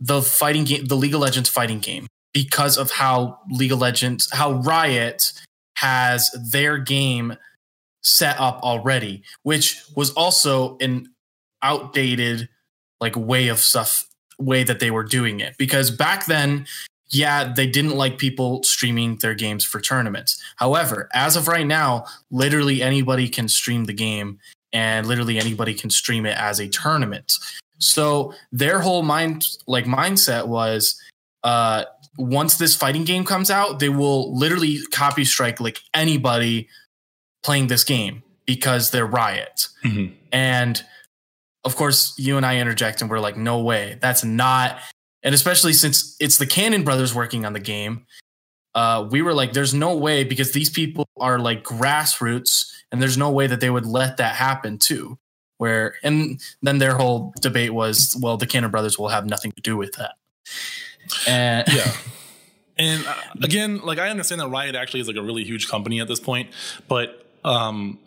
[0.01, 4.31] the fighting game, the League of Legends fighting game, because of how League of Legends,
[4.33, 5.33] how Riot
[5.77, 7.37] has their game
[8.03, 11.09] set up already, which was also an
[11.63, 12.49] outdated
[13.01, 14.07] like way of stuff,
[14.39, 15.57] way that they were doing it.
[15.59, 16.67] Because back then,
[17.15, 20.43] yeah, they didn't like people streaming their games for tournaments.
[20.57, 24.39] However, as of right now, literally anybody can stream the game
[24.73, 27.33] and literally anybody can stream it as a tournament.
[27.79, 31.01] So their whole mind like mindset was
[31.43, 31.85] uh
[32.17, 36.69] once this fighting game comes out, they will literally copy strike like anybody
[37.43, 39.69] playing this game because they're Riot.
[39.85, 40.15] Mm-hmm.
[40.33, 40.83] And
[41.65, 44.79] of course, you and I interject and we're like, no way, that's not.
[45.25, 48.07] And especially since it's the Cannon brothers working on the game,
[48.75, 53.17] uh, we were like, there's no way because these people are like grassroots and there's
[53.17, 55.19] no way that they would let that happen too.
[55.59, 59.63] Where and then their whole debate was well the Cannon brothers will have nothing to
[59.63, 60.15] do with that.
[61.27, 61.93] And yeah.
[62.77, 66.01] And uh, again like i understand that riot actually is like a really huge company
[66.01, 66.51] at this point
[66.89, 68.01] but um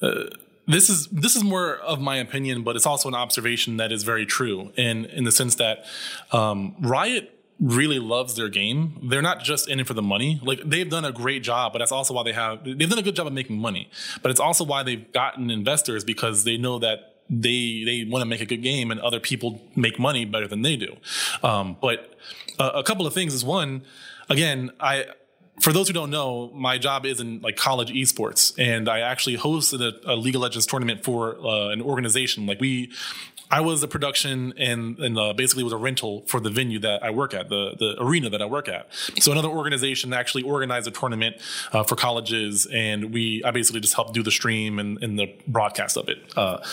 [0.00, 0.24] uh,
[0.66, 4.02] this is this is more of my opinion but it's also an observation that is
[4.04, 5.84] very true in in the sense that
[6.32, 8.98] um riot really loves their game.
[9.08, 10.40] They're not just in it for the money.
[10.42, 13.02] Like they've done a great job, but that's also why they have they've done a
[13.02, 13.88] good job of making money.
[14.20, 18.26] But it's also why they've gotten investors because they know that they they want to
[18.26, 20.96] make a good game and other people make money better than they do.
[21.42, 22.14] Um, but
[22.58, 23.82] uh, a couple of things is one,
[24.28, 25.06] again, I
[25.60, 29.36] for those who don't know, my job is in like college esports, and I actually
[29.36, 32.46] hosted a, a League of Legends tournament for uh, an organization.
[32.46, 32.90] Like we
[33.50, 37.04] I was the production and and uh, basically was a rental for the venue that
[37.04, 38.86] I work at, the the arena that I work at.
[39.20, 41.36] So another organization actually organized a tournament
[41.70, 45.34] uh, for colleges, and we I basically just helped do the stream and, and the
[45.46, 46.18] broadcast of it.
[46.34, 46.64] Uh,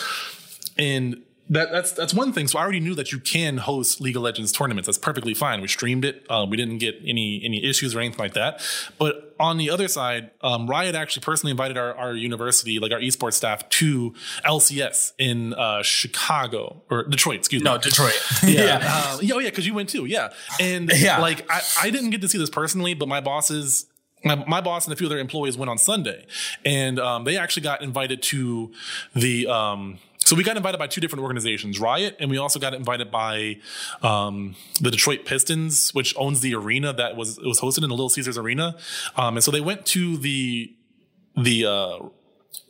[0.78, 2.48] and that, that's that's one thing.
[2.48, 4.88] So I already knew that you can host League of Legends tournaments.
[4.88, 5.62] That's perfectly fine.
[5.62, 6.26] We streamed it.
[6.30, 8.62] Uh, we didn't get any any issues or anything like that.
[9.00, 13.00] But on the other side, um, Riot actually personally invited our, our university, like our
[13.00, 14.14] esports staff, to
[14.46, 17.38] LCS in uh, Chicago or Detroit.
[17.38, 17.78] Excuse no, me.
[17.78, 18.22] No, Detroit.
[18.44, 18.80] yeah.
[18.80, 19.12] yeah.
[19.14, 20.06] Um, oh yeah, because you went too.
[20.06, 20.30] Yeah.
[20.60, 21.20] And yeah.
[21.20, 23.88] like I, I didn't get to see this personally, but my bosses
[24.24, 26.26] my, my, boss and a few other employees went on Sunday,
[26.66, 28.70] and um, they actually got invited to
[29.16, 29.98] the um,
[30.30, 33.58] so we got invited by two different organizations, Riot, and we also got invited by
[34.04, 37.96] um, the Detroit Pistons, which owns the arena that was it was hosted in the
[37.96, 38.78] Little Caesars Arena.
[39.18, 40.72] Um, and so they went to the
[41.36, 42.10] the uh,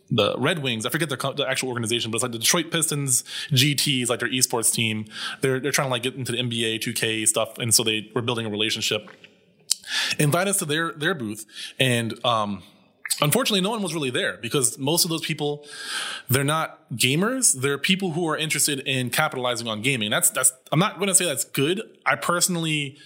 [0.09, 0.85] the Red Wings.
[0.85, 4.73] I forget the actual organization, but it's like the Detroit Pistons GTs, like their esports
[4.73, 5.03] team.
[5.41, 8.21] They're they're trying to like get into the NBA 2K stuff, and so they were
[8.21, 9.09] building a relationship.
[10.17, 11.45] Invite us to their their booth,
[11.77, 12.63] and um,
[13.21, 15.65] Unfortunately, no one was really there because most of those people,
[16.29, 17.53] they're not gamers.
[17.53, 20.09] They're people who are interested in capitalizing on gaming.
[20.09, 20.53] That's that's.
[20.71, 21.81] I'm not going to say that's good.
[22.05, 22.97] I personally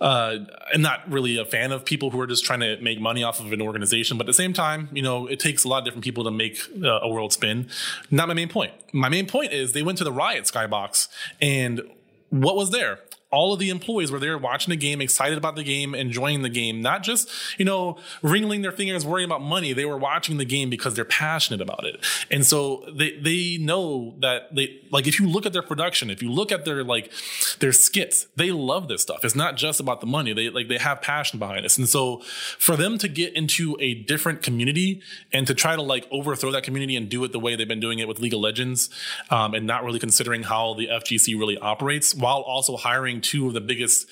[0.00, 0.38] uh,
[0.72, 3.40] am not really a fan of people who are just trying to make money off
[3.40, 4.16] of an organization.
[4.16, 6.30] But at the same time, you know, it takes a lot of different people to
[6.30, 7.68] make uh, a world spin.
[8.10, 8.72] Not my main point.
[8.92, 11.08] My main point is they went to the Riot Skybox
[11.40, 11.82] and
[12.30, 13.00] what was there?
[13.30, 16.48] All of the employees were there watching the game, excited about the game, enjoying the
[16.48, 19.74] game, not just, you know, wrinkling their fingers, worrying about money.
[19.74, 22.02] They were watching the game because they're passionate about it.
[22.30, 26.22] And so they, they know that they, like, if you look at their production, if
[26.22, 27.12] you look at their, like,
[27.58, 29.24] their skits, they love this stuff.
[29.24, 30.32] It's not just about the money.
[30.32, 31.76] They, like, they have passion behind this.
[31.76, 32.22] And so
[32.58, 36.62] for them to get into a different community and to try to, like, overthrow that
[36.62, 38.88] community and do it the way they've been doing it with League of Legends,
[39.30, 43.54] um, and not really considering how the FGC really operates while also hiring two of
[43.54, 44.06] the biggest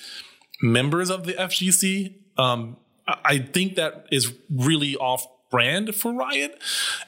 [0.61, 2.15] members of the FGC.
[2.37, 6.61] Um, I think that is really off brand for Riot,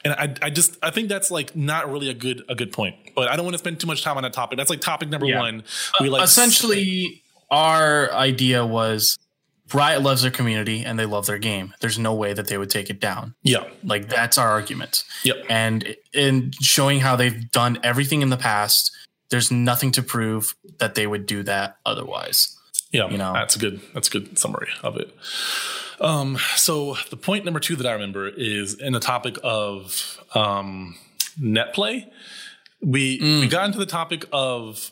[0.04, 2.96] and I, I just I think that's like not really a good a good point.
[3.14, 4.56] But I don't want to spend too much time on that topic.
[4.56, 5.40] That's like topic number yeah.
[5.40, 5.64] one.
[6.00, 9.18] We like essentially our idea was
[9.74, 11.74] Riot loves their community and they love their game.
[11.80, 13.34] There's no way that they would take it down.
[13.42, 13.64] Yeah.
[13.84, 15.04] Like that's our argument.
[15.24, 15.36] Yep.
[15.48, 18.90] And in showing how they've done everything in the past
[19.30, 22.56] there's nothing to prove that they would do that otherwise.
[22.92, 25.14] Yeah, you know that's a good that's a good summary of it.
[26.00, 30.96] Um, so the point number two that I remember is in the topic of um,
[31.38, 32.10] net play.
[32.82, 33.40] We mm.
[33.40, 34.90] we got into the topic of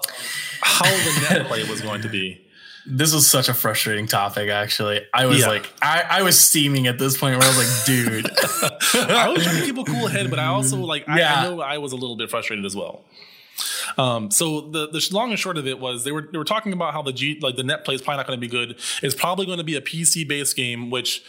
[0.60, 2.44] how the net play was going to be.
[2.86, 4.48] this was such a frustrating topic.
[4.48, 5.48] Actually, I was yeah.
[5.48, 8.26] like, I, I was steaming at this point where I was like, dude.
[9.10, 11.34] I was trying to keep a cool head, but I also like, yeah.
[11.34, 13.04] I, I know I was a little bit frustrated as well.
[13.96, 16.72] Um, so the the long and short of it was they were they were talking
[16.72, 18.78] about how the G like the net play is probably not going to be good.
[19.02, 21.22] It's probably going to be a PC based game, which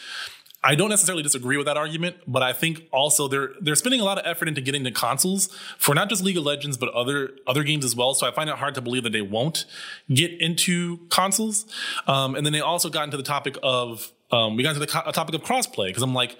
[0.62, 4.04] I don't necessarily disagree with that argument, but I think also they're they're spending a
[4.04, 7.32] lot of effort into getting the consoles for not just League of Legends but other
[7.48, 8.13] other games as well.
[8.13, 9.65] So I find it hard to believe that they won't
[10.13, 11.65] get into consoles.
[12.08, 14.88] Um, and then they also got into the topic of um, we got into the
[14.88, 16.38] co- topic of crossplay because I'm like,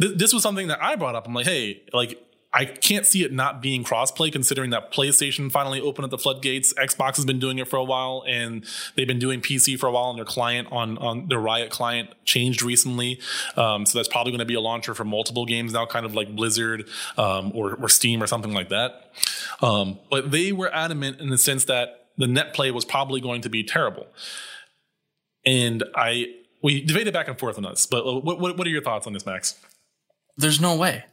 [0.00, 1.26] th- this was something that I brought up.
[1.26, 2.20] I'm like, hey, like
[2.58, 6.74] I can't see it not being crossplay considering that PlayStation finally opened up the floodgates.
[6.74, 8.64] Xbox has been doing it for a while and
[8.96, 12.10] they've been doing PC for a while and their client on, on their Riot client
[12.24, 13.20] changed recently.
[13.56, 16.16] Um, so that's probably going to be a launcher for multiple games now, kind of
[16.16, 19.12] like Blizzard um, or, or Steam or something like that.
[19.62, 23.42] Um, but they were adamant in the sense that the net play was probably going
[23.42, 24.08] to be terrible.
[25.46, 26.26] And I,
[26.60, 29.12] we debated back and forth on this, but what, what, what are your thoughts on
[29.12, 29.54] this, Max?
[30.36, 31.04] There's no way.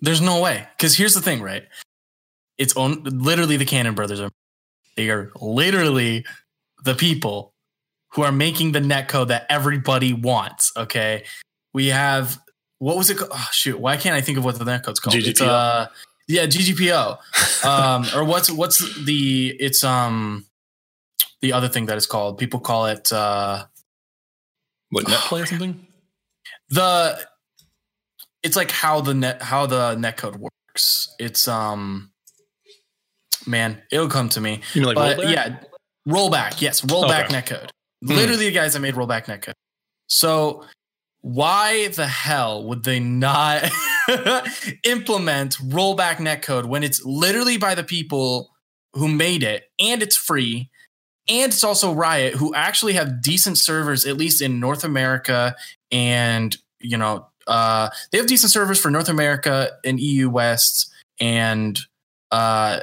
[0.00, 0.66] There's no way.
[0.76, 1.64] Because here's the thing, right?
[2.58, 4.30] It's on literally the Cannon brothers are
[4.96, 6.24] they are literally
[6.84, 7.54] the people
[8.12, 10.72] who are making the net code that everybody wants.
[10.76, 11.24] Okay.
[11.72, 12.38] We have
[12.78, 13.30] what was it called?
[13.32, 15.16] Oh, shoot, why can't I think of what the net code's called?
[15.16, 15.28] GGPO.
[15.28, 15.86] It's uh
[16.28, 17.64] yeah, GGPO.
[17.64, 20.46] um or what's what's the it's um
[21.40, 22.38] the other thing that is called.
[22.38, 23.64] People call it uh
[24.90, 25.86] what net play or something?
[26.70, 27.18] The
[28.42, 31.14] it's like how the net how the netcode works.
[31.18, 32.10] It's um
[33.46, 34.60] man, it'll come to me.
[34.74, 35.32] You mean like but, rollback?
[35.32, 35.58] yeah,
[36.08, 36.60] rollback.
[36.60, 37.40] Yes, rollback okay.
[37.40, 37.70] netcode.
[38.04, 38.14] Hmm.
[38.14, 39.52] Literally the guys that made rollback netcode.
[40.06, 40.64] So
[41.22, 43.70] why the hell would they not
[44.84, 48.50] implement rollback netcode when it's literally by the people
[48.94, 50.70] who made it and it's free
[51.28, 55.54] and it's also Riot who actually have decent servers at least in North America
[55.92, 61.78] and you know uh, they have decent servers for North America and EU West, and
[62.30, 62.80] uh,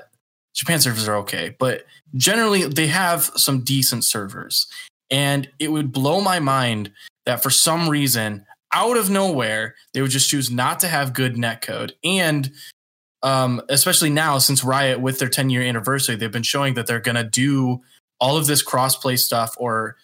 [0.53, 1.83] Japan servers are okay, but
[2.15, 4.67] generally they have some decent servers.
[5.09, 6.91] And it would blow my mind
[7.25, 11.35] that for some reason, out of nowhere, they would just choose not to have good
[11.35, 11.91] netcode.
[12.03, 12.51] And
[13.23, 16.99] um, especially now, since Riot, with their 10 year anniversary, they've been showing that they're
[16.99, 17.81] going to do
[18.19, 19.95] all of this crossplay stuff or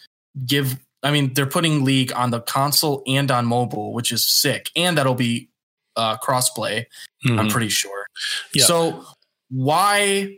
[0.45, 4.69] give I mean, they're putting League on the console and on mobile, which is sick,
[4.75, 5.49] and that'll be
[5.95, 6.85] uh, crossplay.
[7.25, 7.39] Mm-hmm.
[7.39, 8.07] I'm pretty sure.
[8.53, 8.65] Yeah.
[8.65, 9.03] So
[9.49, 10.37] why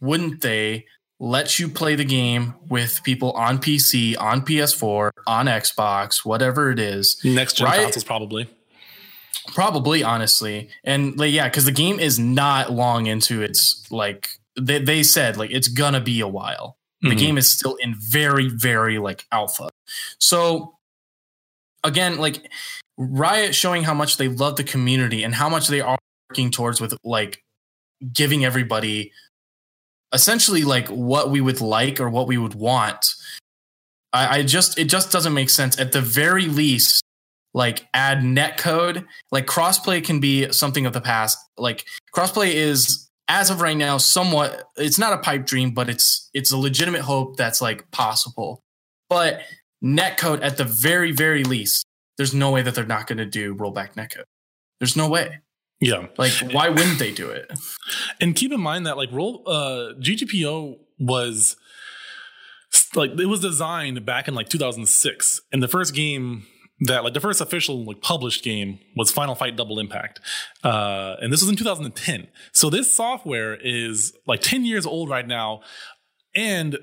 [0.00, 0.86] wouldn't they
[1.18, 6.78] let you play the game with people on PC, on PS4, on Xbox, whatever it
[6.78, 7.20] is?
[7.24, 7.82] Next gen right?
[7.82, 8.48] consoles, probably.
[9.48, 14.28] Probably, honestly, and like yeah, because the game is not long into its like
[14.60, 16.78] they they said like it's gonna be a while.
[17.00, 17.18] The mm-hmm.
[17.18, 19.70] game is still in very, very like alpha.
[20.18, 20.76] So
[21.84, 22.50] again, like
[22.96, 25.98] Riot showing how much they love the community and how much they are
[26.30, 27.42] working towards with like
[28.12, 29.12] giving everybody
[30.12, 33.14] essentially like what we would like or what we would want.
[34.12, 35.78] I, I just it just doesn't make sense.
[35.78, 37.02] At the very least,
[37.54, 39.06] like add net code.
[39.30, 41.38] Like crossplay can be something of the past.
[41.56, 46.28] Like crossplay is as of right now, somewhat it's not a pipe dream, but it's
[46.34, 48.60] it's a legitimate hope that's like possible.
[49.08, 49.42] But
[49.82, 53.94] netcode at the very, very least, there's no way that they're not gonna do rollback
[53.94, 54.24] netcode.
[54.78, 55.40] There's no way.
[55.80, 56.06] Yeah.
[56.16, 57.52] Like why wouldn't they do it?
[58.20, 61.56] And keep in mind that like roll uh GGPO was
[62.94, 66.46] like it was designed back in like 2006 and the first game
[66.86, 70.20] that like the first official like published game was Final Fight Double Impact,
[70.64, 72.28] uh, and this was in 2010.
[72.52, 75.60] So this software is like 10 years old right now,
[76.34, 76.76] and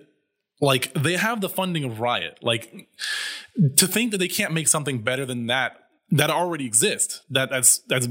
[0.62, 2.40] like they have the funding of Riot.
[2.42, 2.88] Like
[3.78, 7.80] to think that they can't make something better than that that already exists that that's
[7.88, 8.08] that's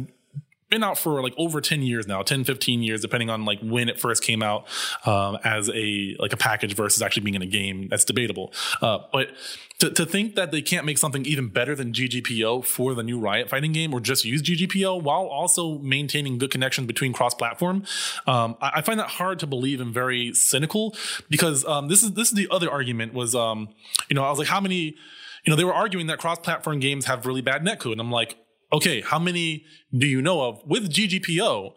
[0.68, 3.88] been out for like over 10 years now 10 15 years depending on like when
[3.88, 4.66] it first came out
[5.06, 8.98] um, as a like a package versus actually being in a game that's debatable uh,
[9.12, 9.30] but
[9.78, 13.18] to, to think that they can't make something even better than ggpo for the new
[13.18, 17.84] riot fighting game or just use ggpo while also maintaining good connections between cross-platform
[18.26, 20.94] um, I, I, find that hard to believe and very cynical
[21.28, 23.68] because um, this is this is the other argument was um,
[24.08, 24.96] you know i was like how many
[25.44, 28.36] you know they were arguing that cross-platform games have really bad netcode and i'm like
[28.72, 29.64] okay, how many
[29.96, 31.72] do you know of with GGPO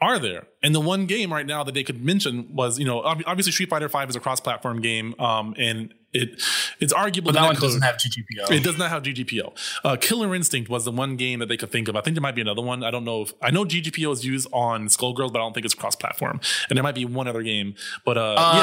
[0.00, 0.46] are there?
[0.62, 3.70] And the one game right now that they could mention was, you know, obviously Street
[3.70, 6.40] Fighter Five is a cross-platform game, um, and it
[6.78, 7.32] it's arguable.
[7.32, 8.50] But that one doesn't have GGPO.
[8.50, 9.52] It does not have GGPO.
[9.84, 11.96] Uh, Killer Instinct was the one game that they could think of.
[11.96, 12.84] I think there might be another one.
[12.84, 15.66] I don't know if I know GGPO is used on Skullgirls, but I don't think
[15.66, 16.40] it's cross-platform.
[16.68, 18.54] And there might be one other game, but uh, uh,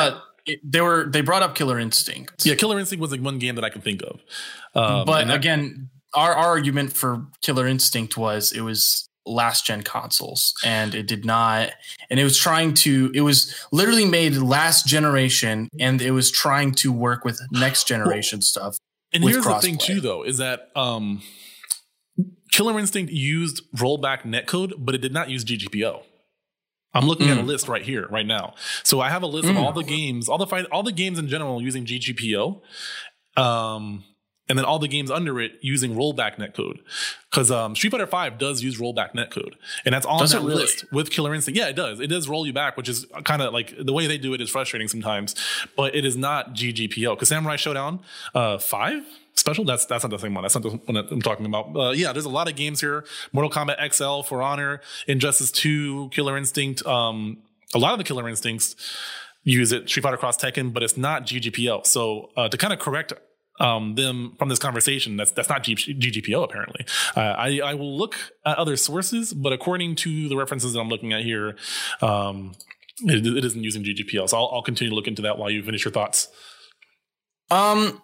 [0.47, 0.53] yeah.
[0.53, 2.45] it, they were they brought up Killer Instinct.
[2.45, 4.21] Yeah, Killer Instinct was like one game that I can think of.
[4.73, 9.81] Um, but that, again, our, our argument for Killer Instinct was it was last gen
[9.81, 11.71] consoles and it did not
[12.09, 16.71] and it was trying to it was literally made last generation and it was trying
[16.71, 18.77] to work with next generation well, stuff
[19.13, 21.21] and here's the thing too though is that um
[22.51, 26.03] killer instinct used rollback netcode but it did not use ggpo
[26.93, 27.31] I'm looking mm.
[27.31, 27.47] at a mm.
[27.47, 28.55] list right here, right now.
[28.83, 29.51] So I have a list mm.
[29.51, 32.61] of all the games, all the fight, all the games in general using GGPO.
[33.35, 34.05] Um,
[34.47, 36.79] and then all the games under it using rollback netcode.
[37.29, 39.53] Because um, Street Fighter Five does use rollback netcode,
[39.85, 40.63] and that's on does that really?
[40.63, 41.57] list with Killer Instinct.
[41.57, 41.99] Yeah, it does.
[41.99, 44.41] It does roll you back, which is kind of like the way they do it
[44.41, 45.35] is frustrating sometimes,
[45.75, 47.15] but it is not GGPO.
[47.15, 47.99] Because Samurai Shodown
[48.33, 49.03] uh, Five
[49.35, 49.65] special.
[49.65, 50.43] That's that's not the same one.
[50.43, 51.75] That's not the one that I'm talking about.
[51.75, 53.05] Uh, yeah, there's a lot of games here.
[53.33, 56.85] Mortal Kombat XL, For Honor, Injustice Two, Killer Instinct.
[56.85, 57.37] Um,
[57.73, 58.75] a lot of the Killer Instincts
[59.43, 59.89] use it.
[59.89, 61.85] Street Fighter Cross Tekken, but it's not GGPO.
[61.85, 63.13] So uh, to kind of correct
[63.59, 65.17] um, them from this conversation.
[65.17, 66.85] That's that's not G- GGPO apparently.
[67.15, 68.15] Uh, I I will look
[68.45, 71.55] at other sources, but according to the references that I'm looking at here,
[72.01, 72.55] um,
[72.99, 74.29] it, it isn't using GGPO.
[74.29, 76.27] So I'll, I'll continue to look into that while you finish your thoughts.
[77.51, 78.01] Um,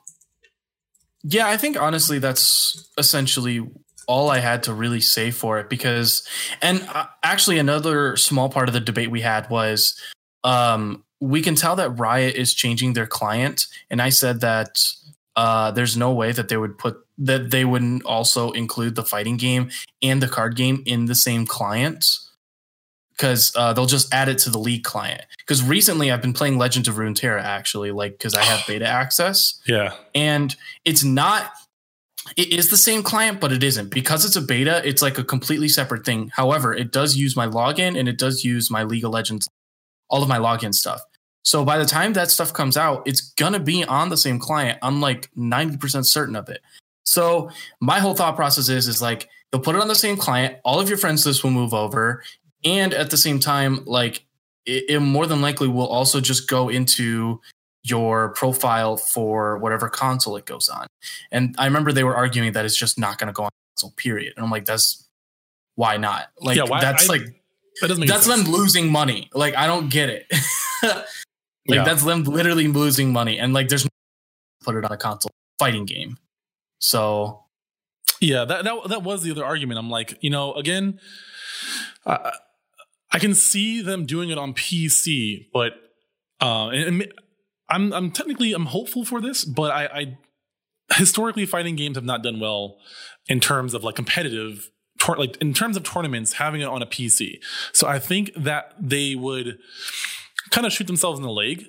[1.24, 3.68] yeah, I think honestly that's essentially
[4.08, 6.28] all I had to really say for it because,
[6.62, 10.00] and uh, actually another small part of the debate we had was,
[10.44, 14.84] um, we can tell that Riot is changing their client, and I said that
[15.36, 19.38] uh, there's no way that they would put that they wouldn't also include the fighting
[19.38, 19.70] game
[20.02, 22.06] and the card game in the same client
[23.22, 25.22] because uh, they'll just add it to the league client.
[25.38, 29.60] Because recently I've been playing Legends of Runeterra actually, like because I have beta access.
[29.66, 31.52] Yeah, and it's not.
[32.38, 34.82] It is the same client, but it isn't because it's a beta.
[34.88, 36.32] It's like a completely separate thing.
[36.36, 39.50] However, it does use my login and it does use my League of Legends,
[40.08, 41.02] all of my login stuff.
[41.44, 44.78] So by the time that stuff comes out, it's gonna be on the same client.
[44.82, 46.62] I'm like 90% certain of it.
[47.04, 47.50] So
[47.80, 50.80] my whole thought process is is like they'll put it on the same client, all
[50.80, 52.24] of your friends list will move over,
[52.64, 54.24] and at the same time, like
[54.66, 57.42] it, it more than likely will also just go into
[57.84, 60.86] your profile for whatever console it goes on.
[61.32, 64.34] And I remember they were arguing that it's just not gonna go on console, period.
[64.36, 65.08] And I'm like, that's
[65.76, 66.28] why not?
[66.40, 67.42] Like yeah, why, that's I, like
[67.82, 68.44] that doesn't that's sense.
[68.44, 69.30] them losing money.
[69.34, 70.32] Like I don't get it.
[71.68, 71.84] Like yeah.
[71.84, 73.90] that's them literally losing money, and like there's no
[74.64, 76.18] put it on a console fighting game.
[76.80, 77.44] So
[78.20, 79.80] yeah, that that that was the other argument.
[79.80, 81.00] I'm like, you know, again,
[82.06, 82.34] I,
[83.12, 85.74] I can see them doing it on PC, but
[86.42, 87.14] uh, and, and
[87.70, 90.18] I'm I'm technically I'm hopeful for this, but I, I
[90.98, 92.78] historically fighting games have not done well
[93.28, 94.70] in terms of like competitive
[95.18, 97.40] like in terms of tournaments having it on a PC.
[97.74, 99.58] So I think that they would
[100.52, 101.66] kind of shoot themselves in the leg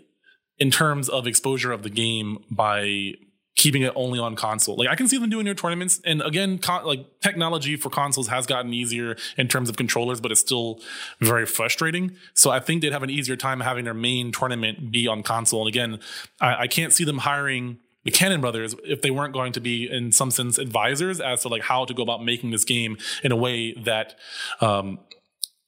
[0.58, 3.14] in terms of exposure of the game by
[3.54, 4.76] keeping it only on console.
[4.76, 8.28] Like I can see them doing their tournaments, and again, con- like technology for consoles
[8.28, 10.80] has gotten easier in terms of controllers, but it's still
[11.20, 12.16] very frustrating.
[12.34, 15.60] So I think they'd have an easier time having their main tournament be on console.
[15.60, 16.00] And again,
[16.40, 19.88] I, I can't see them hiring the Cannon brothers if they weren't going to be
[19.88, 23.30] in some sense advisors as to like how to go about making this game in
[23.30, 24.18] a way that
[24.60, 24.98] um,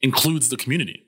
[0.00, 1.03] includes the community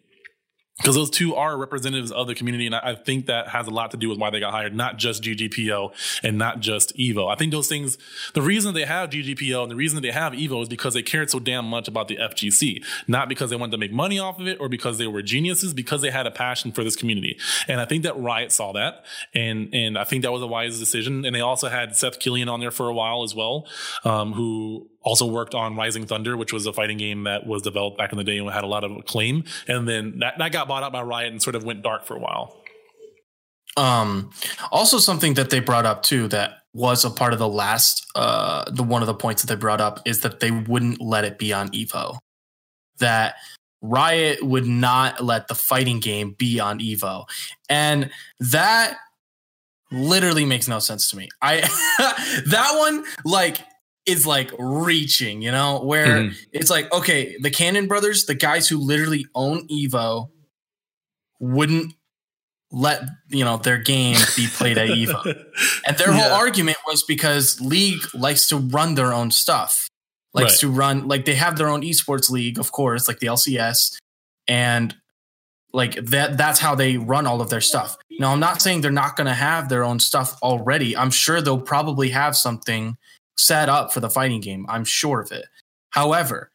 [0.79, 2.67] because those two are representatives of the community.
[2.67, 4.99] And I, think that has a lot to do with why they got hired, not
[4.99, 7.33] just GGPO and not just Evo.
[7.33, 7.97] I think those things,
[8.35, 11.31] the reason they have GGPO and the reason they have Evo is because they cared
[11.31, 14.47] so damn much about the FGC, not because they wanted to make money off of
[14.47, 17.39] it or because they were geniuses, because they had a passion for this community.
[17.69, 19.05] And I think that Riot saw that.
[19.35, 21.25] And, and I think that was a wise decision.
[21.25, 23.67] And they also had Seth Killian on there for a while as well,
[24.05, 27.97] um, who also worked on Rising Thunder, which was a fighting game that was developed
[27.97, 29.45] back in the day and had a lot of acclaim.
[29.69, 32.17] And then that, that got bought out by Riot and sort of went dark for
[32.17, 32.61] a while.
[33.77, 34.31] Um,
[34.73, 38.69] also something that they brought up too that was a part of the last, uh,
[38.69, 41.39] the one of the points that they brought up is that they wouldn't let it
[41.39, 42.19] be on Evo.
[42.99, 43.37] That
[43.83, 47.27] Riot would not let the fighting game be on Evo.
[47.69, 48.97] And that
[49.93, 51.29] literally makes no sense to me.
[51.41, 51.61] I
[52.47, 53.59] that one like
[54.07, 56.37] is like reaching, you know, where mm-hmm.
[56.53, 60.31] it's like, okay, the Cannon brothers, the guys who literally own Evo,
[61.41, 61.93] wouldn't
[62.73, 65.25] let you know their game be played at Evo.
[65.87, 66.21] and their yeah.
[66.21, 69.89] whole argument was because League likes to run their own stuff.
[70.35, 70.61] Likes right.
[70.61, 73.97] to run like they have their own esports league, of course, like the LCS.
[74.47, 74.95] And
[75.73, 77.97] like that that's how they run all of their stuff.
[78.19, 80.97] Now I'm not saying they're not gonna have their own stuff already.
[80.97, 82.97] I'm sure they'll probably have something
[83.37, 84.67] set up for the fighting game.
[84.69, 85.47] I'm sure of it.
[85.91, 86.51] However,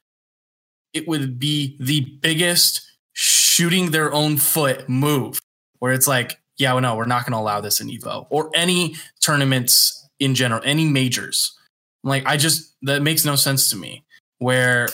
[0.94, 2.82] it would be the biggest
[3.14, 5.40] shooting their own foot move
[5.80, 8.52] where it's like, yeah, well, no, we're not going to allow this in Evo or
[8.54, 11.58] any tournaments in general, any majors.
[12.04, 14.04] Like, I just, that makes no sense to me.
[14.40, 14.90] Where,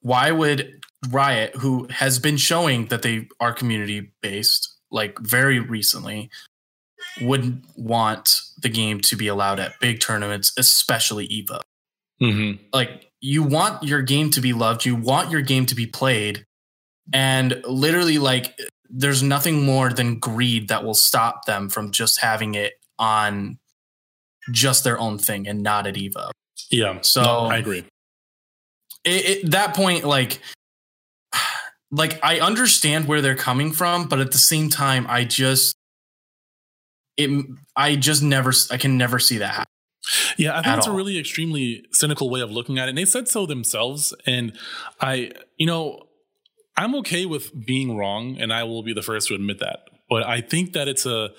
[0.00, 6.30] why would Riot, who has been showing that they are community based, like very recently,
[7.20, 11.60] would want the game to be allowed at big tournaments, especially Evo.
[12.20, 12.62] Mm-hmm.
[12.72, 16.44] Like, you want your game to be loved, you want your game to be played,
[17.12, 18.58] and literally, like,
[18.88, 23.58] there's nothing more than greed that will stop them from just having it on
[24.52, 26.30] just their own thing and not at Evo.
[26.70, 26.98] Yeah.
[27.00, 27.84] So no, I agree.
[29.06, 30.40] At that point, like,
[31.90, 35.74] like I understand where they're coming from, but at the same time, I just
[37.16, 37.46] it
[37.76, 39.70] I just never I can never see that happen.
[40.36, 40.92] Yeah, I think it's all.
[40.92, 42.90] a really extremely cynical way of looking at it.
[42.90, 44.12] And they said so themselves.
[44.26, 44.56] And
[45.00, 46.08] I, you know,
[46.76, 49.80] I'm okay with being wrong, and I will be the first to admit that.
[50.10, 51.30] But I think that it's a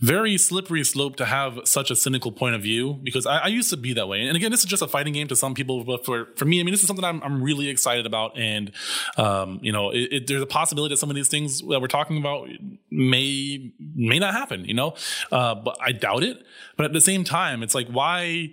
[0.00, 3.68] very slippery slope to have such a cynical point of view because I, I, used
[3.68, 4.26] to be that way.
[4.26, 6.58] And again, this is just a fighting game to some people, but for, for me,
[6.58, 8.38] I mean, this is something I'm, I'm really excited about.
[8.38, 8.72] And,
[9.18, 11.86] um, you know, it, it, there's a possibility that some of these things that we're
[11.86, 12.48] talking about
[12.90, 14.94] may, may not happen, you know,
[15.32, 16.42] uh, but I doubt it.
[16.78, 18.52] But at the same time, it's like, why,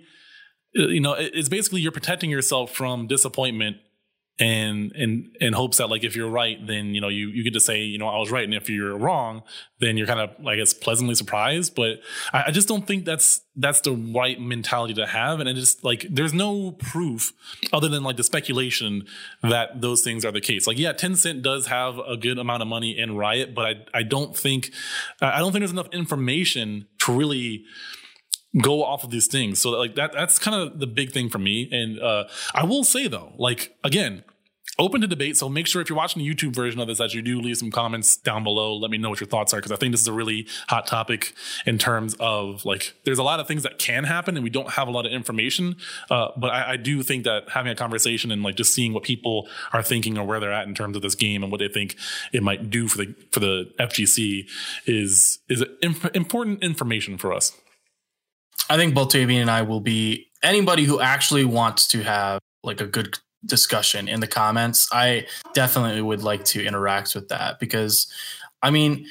[0.74, 3.78] you know, it's basically you're protecting yourself from disappointment
[4.40, 7.52] and in in hopes that like if you're right then you know you you get
[7.52, 9.42] to say you know i was right and if you're wrong
[9.80, 11.74] then you're kind of like it's pleasantly surprised.
[11.74, 12.00] But
[12.32, 15.40] I, I, just don't think that's that's the right mentality to have.
[15.40, 17.32] And it just like there's no proof
[17.72, 19.06] other than like the speculation
[19.42, 20.66] that those things are the case.
[20.66, 24.02] Like yeah Tencent does have a good amount of money in riot but i i
[24.02, 24.70] don't think
[25.20, 27.64] i don't think there's enough information to really
[28.62, 29.60] go off of these things.
[29.60, 31.68] So like that that's kind of the big thing for me.
[31.70, 34.24] And uh, I will say though, like again,
[34.78, 35.36] open to debate.
[35.36, 37.56] So make sure if you're watching the YouTube version of this that you do leave
[37.56, 38.76] some comments down below.
[38.76, 40.86] Let me know what your thoughts are because I think this is a really hot
[40.86, 41.34] topic
[41.66, 44.70] in terms of like there's a lot of things that can happen and we don't
[44.70, 45.76] have a lot of information.
[46.10, 49.02] Uh, but I, I, do think that having a conversation and like just seeing what
[49.02, 51.68] people are thinking or where they're at in terms of this game and what they
[51.68, 51.96] think
[52.32, 54.48] it might do for the for the FGC
[54.86, 55.64] is is
[56.14, 57.52] important information for us.
[58.70, 62.80] I think both Tavian and I will be anybody who actually wants to have like
[62.80, 64.88] a good discussion in the comments.
[64.92, 68.12] I definitely would like to interact with that because
[68.62, 69.06] I mean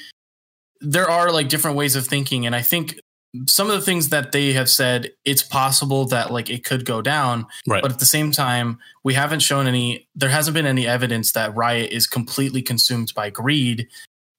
[0.80, 3.00] there are like different ways of thinking and I think
[3.46, 7.02] some of the things that they have said it's possible that like it could go
[7.02, 7.82] down right.
[7.82, 11.54] but at the same time we haven't shown any there hasn't been any evidence that
[11.54, 13.86] riot is completely consumed by greed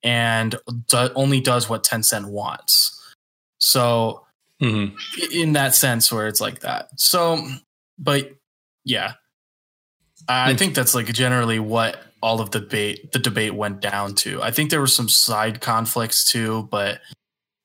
[0.01, 0.55] and
[0.87, 3.13] do, only does what Tencent wants
[3.59, 4.25] so
[4.61, 4.95] mm-hmm.
[5.31, 6.89] in that sense where it's like that.
[6.97, 7.45] So,
[7.97, 8.31] but
[8.85, 9.13] yeah,
[10.27, 14.41] I think that's like generally what all of the debate the debate went down to.
[14.41, 16.99] I think there were some side conflicts too, but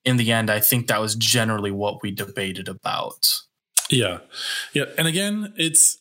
[0.04, 3.40] in the end, I think that was generally what we debated about.
[3.90, 4.18] Yeah,
[4.72, 5.98] yeah, and again, it's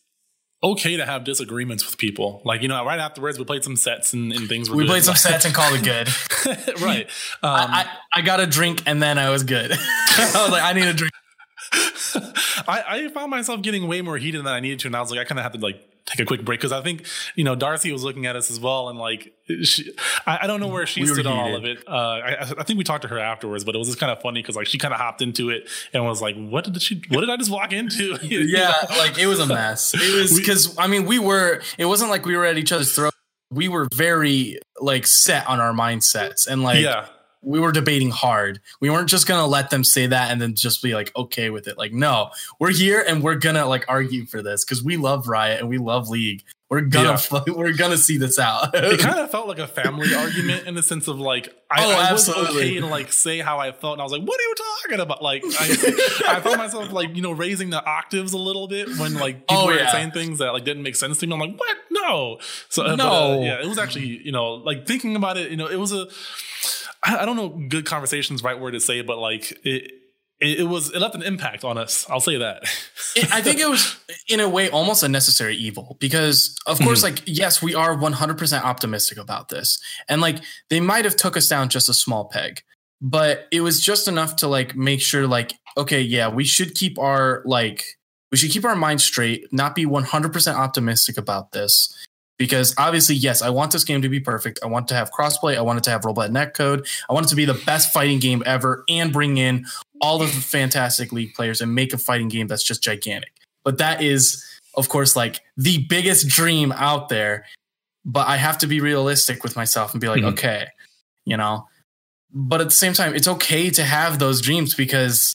[0.64, 2.40] okay to have disagreements with people.
[2.44, 4.90] Like, you know, right afterwards, we played some sets and, and things were We good.
[4.90, 6.08] played some sets and called it good.
[6.80, 7.06] right.
[7.42, 9.72] Um, I, I, I, got a drink and then I was good.
[9.76, 11.12] I was like, I need a drink.
[12.66, 14.88] I, I found myself getting way more heated than I needed to.
[14.88, 16.72] And I was like, I kind of have to like take a quick break because
[16.72, 19.32] I think you know Darcy was looking at us as well, and like
[19.62, 19.92] she,
[20.26, 21.78] I, I don't know where she we stood on all of it.
[21.86, 24.20] Uh, I, I, think we talked to her afterwards, but it was just kind of
[24.20, 27.02] funny because like she kind of hopped into it and was like, "What did she?
[27.08, 29.94] What did I just walk into?" yeah, like it was a mess.
[29.94, 31.62] It was because I mean we were.
[31.78, 33.14] It wasn't like we were at each other's throat.
[33.50, 37.06] We were very like set on our mindsets and like yeah
[37.44, 38.60] we were debating hard.
[38.80, 41.68] We weren't just gonna let them say that and then just be like okay with
[41.68, 41.78] it.
[41.78, 45.60] Like, no, we're here and we're gonna like argue for this because we love Riot
[45.60, 46.44] and we love League.
[46.70, 47.40] We're gonna yeah.
[47.54, 48.74] we're gonna see this out.
[48.74, 51.90] it kind of felt like a family argument in the sense of like I, oh,
[51.90, 54.42] I was okay to like say how I felt, and I was like, "What are
[54.42, 58.38] you talking about?" Like I, I found myself like you know raising the octaves a
[58.38, 59.92] little bit when like people oh, were yeah.
[59.92, 61.34] saying things that like didn't make sense to me.
[61.34, 61.76] I'm like, "What?
[61.90, 62.38] No."
[62.70, 65.50] So no, but, uh, yeah, it was actually you know like thinking about it.
[65.50, 66.08] You know, it was a
[67.04, 69.90] I don't know good conversations right word to say, but like it,
[70.40, 72.06] it, it was it left an impact on us.
[72.08, 72.62] I'll say that.
[73.16, 73.96] it, I think it was
[74.28, 77.16] in a way almost a necessary evil because of course, mm-hmm.
[77.16, 80.38] like yes, we are 100% optimistic about this, and like
[80.70, 82.62] they might have took us down just a small peg,
[83.00, 86.98] but it was just enough to like make sure like okay, yeah, we should keep
[86.98, 87.84] our like
[88.30, 91.93] we should keep our minds straight, not be 100% optimistic about this
[92.38, 94.58] because obviously, yes, I want this game to be perfect.
[94.62, 95.56] I want to have crossplay.
[95.56, 96.86] I want it to have rollback netcode.
[97.08, 99.66] I want it to be the best fighting game ever and bring in
[100.00, 103.32] all of the fantastic league players and make a fighting game that's just gigantic.
[103.64, 107.46] But that is, of course, like the biggest dream out there.
[108.04, 110.34] But I have to be realistic with myself and be like, mm-hmm.
[110.34, 110.66] okay,
[111.24, 111.66] you know,
[112.34, 115.34] but at the same time, it's okay to have those dreams because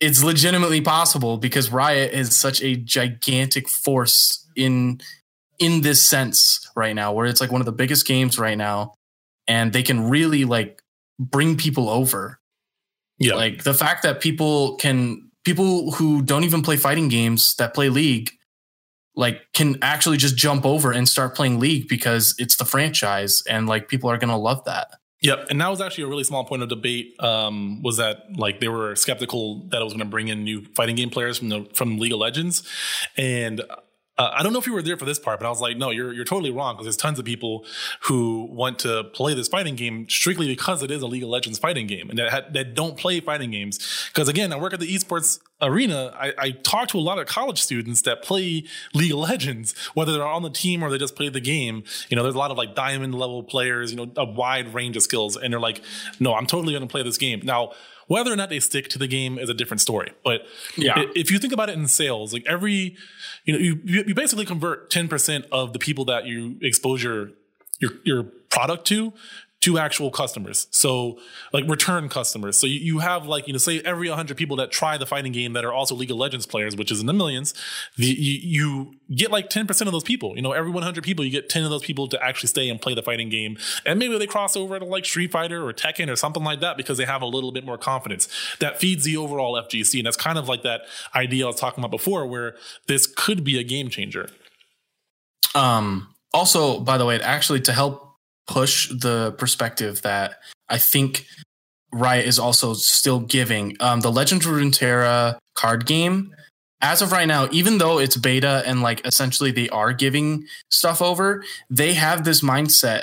[0.00, 5.00] it's legitimately possible because Riot is such a gigantic force in
[5.58, 8.94] in this sense right now where it's like one of the biggest games right now
[9.46, 10.82] and they can really like
[11.18, 12.38] bring people over.
[13.18, 13.34] Yeah.
[13.34, 17.88] Like the fact that people can people who don't even play fighting games that play
[17.88, 18.30] League
[19.14, 23.68] like can actually just jump over and start playing League because it's the franchise and
[23.68, 24.88] like people are going to love that.
[25.20, 27.14] Yep, and that was actually a really small point of debate.
[27.22, 30.64] Um, was that like they were skeptical that it was going to bring in new
[30.74, 32.64] fighting game players from the from League of Legends,
[33.16, 33.62] and
[34.22, 35.76] uh, I don't know if you were there for this part, but I was like,
[35.76, 37.64] no, you're you're totally wrong because there's tons of people
[38.02, 41.58] who want to play this fighting game strictly because it is a League of Legends
[41.58, 44.08] fighting game, and that had, that don't play fighting games.
[44.12, 46.14] Because again, I work at the esports arena.
[46.16, 48.64] I, I talk to a lot of college students that play
[48.94, 51.82] League of Legends, whether they're on the team or they just play the game.
[52.08, 53.90] You know, there's a lot of like diamond level players.
[53.90, 55.82] You know, a wide range of skills, and they're like,
[56.20, 57.72] no, I'm totally going to play this game now.
[58.12, 60.12] Whether or not they stick to the game is a different story.
[60.22, 60.42] But
[60.76, 61.04] yeah.
[61.14, 62.94] if you think about it in sales, like every,
[63.46, 67.30] you know, you, you basically convert 10% of the people that you expose your,
[67.80, 69.14] your, your product to
[69.62, 70.66] to actual customers.
[70.70, 71.18] So
[71.52, 72.58] like return customers.
[72.58, 75.30] So you, you have like, you know, say every 100 people that try the fighting
[75.30, 77.54] game that are also League of Legends players, which is in the millions,
[77.96, 80.34] the, you, you get like 10% of those people.
[80.34, 82.80] You know, every 100 people, you get 10 of those people to actually stay and
[82.80, 83.56] play the fighting game.
[83.86, 86.76] And maybe they cross over to like Street Fighter or Tekken or something like that
[86.76, 88.28] because they have a little bit more confidence.
[88.58, 90.00] That feeds the overall FGC.
[90.00, 90.82] And that's kind of like that
[91.14, 92.56] idea I was talking about before where
[92.88, 94.28] this could be a game changer.
[95.54, 98.11] Um, also, by the way, actually to help
[98.46, 100.34] push the perspective that
[100.68, 101.26] I think
[101.92, 103.76] Riot is also still giving.
[103.80, 106.34] Um, the Legend of Runeterra card game,
[106.80, 111.00] as of right now, even though it's beta and like essentially they are giving stuff
[111.02, 113.02] over, they have this mindset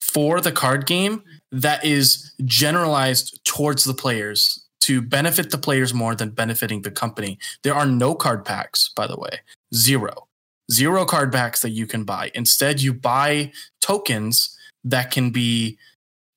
[0.00, 6.14] for the card game that is generalized towards the players to benefit the players more
[6.14, 7.38] than benefiting the company.
[7.62, 9.40] There are no card packs, by the way,
[9.74, 10.23] zero
[10.72, 12.30] zero card backs that you can buy.
[12.34, 15.78] Instead, you buy tokens that can be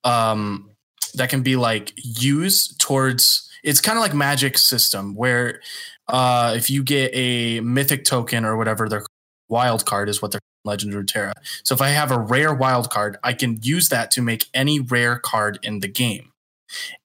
[0.04, 0.70] um
[1.16, 5.62] that can be like used towards it's kind of like magic system where
[6.08, 9.04] uh if you get a mythic token or whatever their
[9.50, 11.34] wild card is what their legend of Runeterra.
[11.64, 14.80] So if I have a rare wild card, I can use that to make any
[14.80, 16.32] rare card in the game.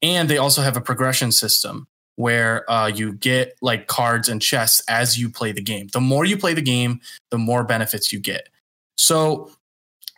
[0.03, 4.82] And they also have a progression system where uh, you get like cards and chests
[4.88, 5.88] as you play the game.
[5.92, 7.00] The more you play the game,
[7.30, 8.48] the more benefits you get.
[8.96, 9.50] So,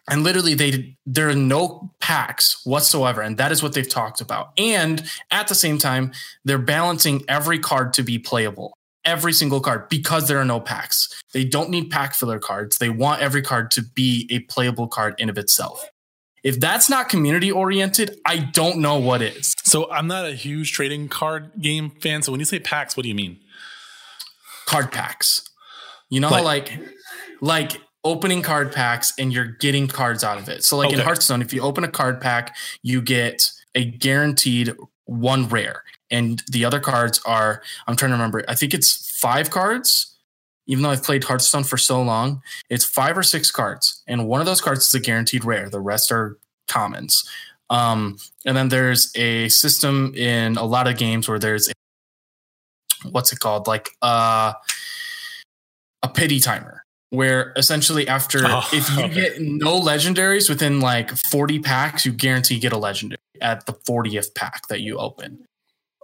[0.08, 4.52] and literally, they there are no packs whatsoever, and that is what they've talked about.
[4.58, 6.12] And at the same time,
[6.44, 11.08] they're balancing every card to be playable, every single card, because there are no packs.
[11.32, 12.76] They don't need pack filler cards.
[12.76, 15.88] They want every card to be a playable card in of itself.
[16.42, 19.53] If that's not community oriented, I don't know what is.
[19.74, 22.22] So I'm not a huge trading card game fan.
[22.22, 23.40] So when you say packs, what do you mean?
[24.66, 25.42] Card packs.
[26.10, 26.80] You know, like, like,
[27.40, 30.62] like opening card packs and you're getting cards out of it.
[30.62, 30.98] So like okay.
[30.98, 32.54] in Hearthstone, if you open a card pack,
[32.84, 34.72] you get a guaranteed
[35.06, 35.82] one rare.
[36.08, 40.16] And the other cards are, I'm trying to remember, I think it's five cards
[40.66, 44.40] even though I've played Hearthstone for so long, it's five or six cards, and one
[44.40, 45.68] of those cards is a guaranteed rare.
[45.68, 47.28] The rest are commons.
[47.70, 51.72] Um, and then there's a system in a lot of games where there's a,
[53.10, 54.52] what's it called, like uh,
[56.02, 59.14] a pity timer, where essentially after oh, if you okay.
[59.14, 63.72] get no legendaries within like 40 packs, you guarantee you get a legendary at the
[63.72, 65.44] 40th pack that you open.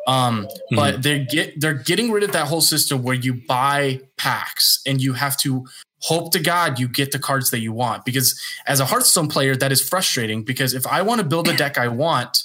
[0.06, 0.76] Um, mm-hmm.
[0.76, 5.00] but they get they're getting rid of that whole system where you buy packs and
[5.00, 5.66] you have to
[6.00, 8.04] hope to God you get the cards that you want.
[8.04, 11.56] Because as a Hearthstone player, that is frustrating because if I want to build a
[11.56, 12.42] deck I want,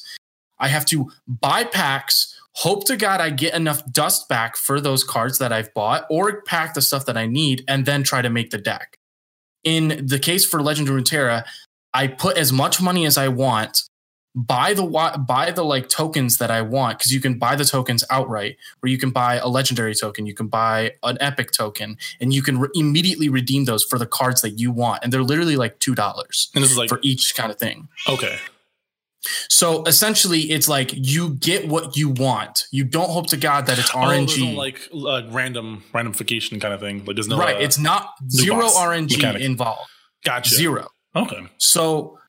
[0.59, 5.03] I have to buy packs, hope to God I get enough dust back for those
[5.03, 8.29] cards that I've bought, or pack the stuff that I need, and then try to
[8.29, 8.97] make the deck.
[9.63, 11.43] In the case for Legend of Runeterra,
[11.93, 13.83] I put as much money as I want
[14.35, 14.83] buy the
[15.27, 18.89] buy the like tokens that I want because you can buy the tokens outright, or
[18.89, 22.59] you can buy a legendary token, you can buy an epic token, and you can
[22.59, 25.95] re- immediately redeem those for the cards that you want, and they're literally like two
[25.95, 26.49] dollars.
[26.53, 27.87] And this is like for each kind of thing.
[28.07, 28.37] Okay.
[29.49, 32.67] So essentially, it's like you get what you want.
[32.71, 36.79] You don't hope to God that it's RNG, oh, like uh, random randomification kind of
[36.79, 37.03] thing.
[37.05, 37.55] Like there's no right.
[37.55, 39.41] Uh, it's not zero RNG mechanic.
[39.41, 39.89] involved.
[40.23, 40.53] Gotcha.
[40.53, 40.89] Zero.
[41.15, 41.41] Okay.
[41.57, 42.19] So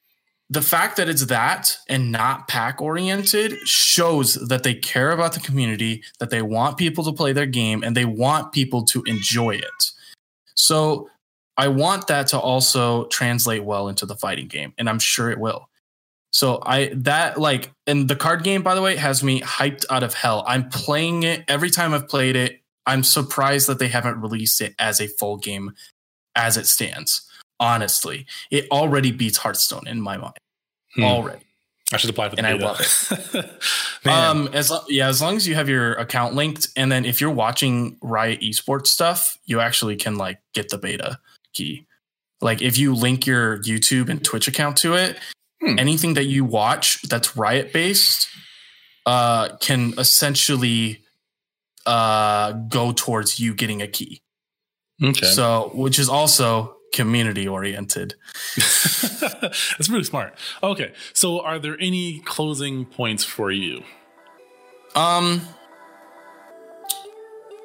[0.49, 5.41] the fact that it's that and not pack oriented shows that they care about the
[5.41, 9.57] community, that they want people to play their game, and they want people to enjoy
[9.57, 9.93] it.
[10.55, 11.11] So
[11.57, 15.41] I want that to also translate well into the fighting game, and I'm sure it
[15.41, 15.69] will.
[16.31, 20.03] So I that like and the card game by the way has me hyped out
[20.03, 20.45] of hell.
[20.47, 22.61] I'm playing it every time I've played it.
[22.85, 25.73] I'm surprised that they haven't released it as a full game
[26.37, 27.26] as it stands.
[27.59, 30.37] Honestly, it already beats Hearthstone in my mind.
[30.95, 31.05] Hmm.
[31.05, 31.41] Already.
[31.93, 32.65] I should apply for the and beta.
[32.65, 33.55] I love
[34.05, 34.07] it.
[34.09, 37.31] um, as yeah, as long as you have your account linked, and then if you're
[37.31, 41.21] watching Riot Esports stuff, you actually can like get the beta
[41.53, 41.87] key.
[42.41, 45.17] Like if you link your YouTube and Twitch account to it,
[45.63, 45.79] hmm.
[45.79, 48.29] anything that you watch that's Riot based
[49.07, 51.05] uh, can essentially
[51.87, 54.21] uh, go towards you getting a key.
[55.03, 55.27] Okay.
[55.27, 58.15] So, which is also community oriented.
[58.57, 60.35] That's really smart.
[60.63, 60.93] Okay.
[61.13, 63.83] So are there any closing points for you?
[64.95, 65.43] Um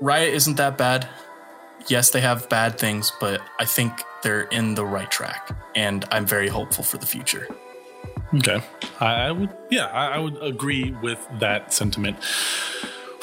[0.01, 1.07] Riot isn't that bad.
[1.87, 6.25] Yes, they have bad things, but I think they're in the right track and I'm
[6.25, 7.47] very hopeful for the future.
[8.35, 8.61] Okay.
[8.99, 12.17] I, would yeah, I would agree with that sentiment.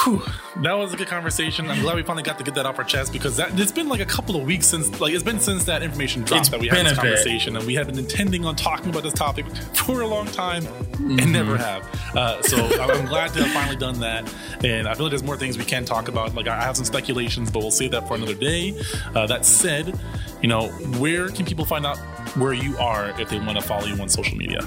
[0.05, 0.23] Whew,
[0.63, 1.69] that was a good conversation.
[1.69, 3.89] I'm glad we finally got to get that off our chest because that, it's been
[3.89, 6.61] like a couple of weeks since, like, it's been since that information dropped it's that
[6.61, 7.61] we had this conversation, bit.
[7.61, 9.45] and we have been intending on talking about this topic
[9.75, 11.19] for a long time mm-hmm.
[11.19, 11.83] and never have.
[12.15, 14.33] Uh, so I'm glad to have finally done that,
[14.65, 16.33] and I feel like there's more things we can talk about.
[16.33, 18.81] Like, I have some speculations, but we'll save that for another day.
[19.17, 19.99] Uh, that said,
[20.43, 20.69] you know,
[20.99, 21.99] where can people find out
[22.37, 24.61] where you are if they want to follow you on social media?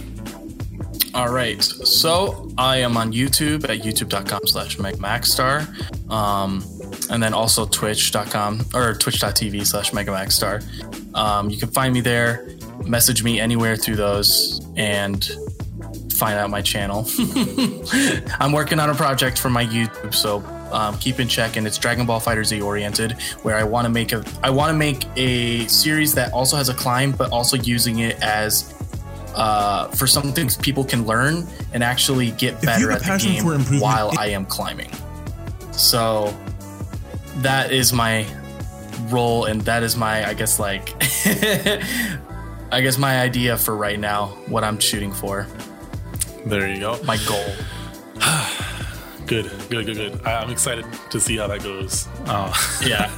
[1.14, 1.62] All right.
[1.62, 5.68] So I am on YouTube at youtube.com slash megamaxstar.
[6.10, 6.64] Um,
[7.10, 10.64] and then also twitch.com or twitch.tv slash megamaxstar.
[11.16, 12.48] Um, you can find me there,
[12.86, 15.30] message me anywhere through those, and
[16.14, 17.06] find out my channel.
[18.40, 20.38] I'm working on a project for my YouTube, so
[20.72, 21.58] um, keep in check.
[21.58, 24.78] And it's Dragon Ball FighterZ oriented, where I want to make a I want to
[24.78, 28.71] make a series that also has a climb, but also using it as
[29.36, 34.12] uh, for some things people can learn and actually get better at the game while
[34.18, 34.92] I am climbing.
[35.72, 36.36] So
[37.38, 38.26] that is my
[39.10, 40.94] role, and that is my, I guess, like,
[42.72, 45.48] I guess my idea for right now, what I'm shooting for.
[46.46, 47.02] There you go.
[47.04, 47.54] My goal.
[49.32, 50.28] Good, good, good, good.
[50.28, 52.06] I, am excited to see how that goes.
[52.26, 52.54] Uh,
[52.86, 53.10] yeah.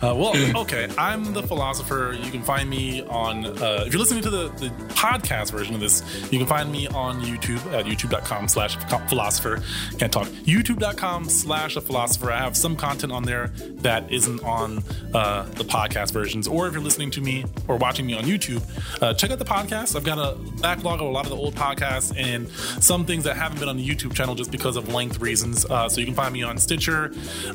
[0.00, 0.88] uh, well, okay.
[0.96, 2.16] I'm the philosopher.
[2.18, 5.82] You can find me on, uh, if you're listening to the, the podcast version of
[5.82, 6.02] this,
[6.32, 8.76] you can find me on YouTube at youtube.com slash
[9.10, 9.62] philosopher.
[9.98, 10.28] Can't talk.
[10.28, 12.32] YouTube.com slash a philosopher.
[12.32, 13.48] I have some content on there
[13.82, 14.78] that isn't on
[15.12, 16.48] uh, the podcast versions.
[16.48, 18.62] Or if you're listening to me or watching me on YouTube,
[19.02, 19.94] uh, check out the podcast.
[19.94, 22.48] I've got a backlog of a lot of the old podcasts and
[22.82, 25.64] some things that haven't been on the YouTube channel just because of length reasons.
[25.64, 27.06] Uh, so you can find me on Stitcher,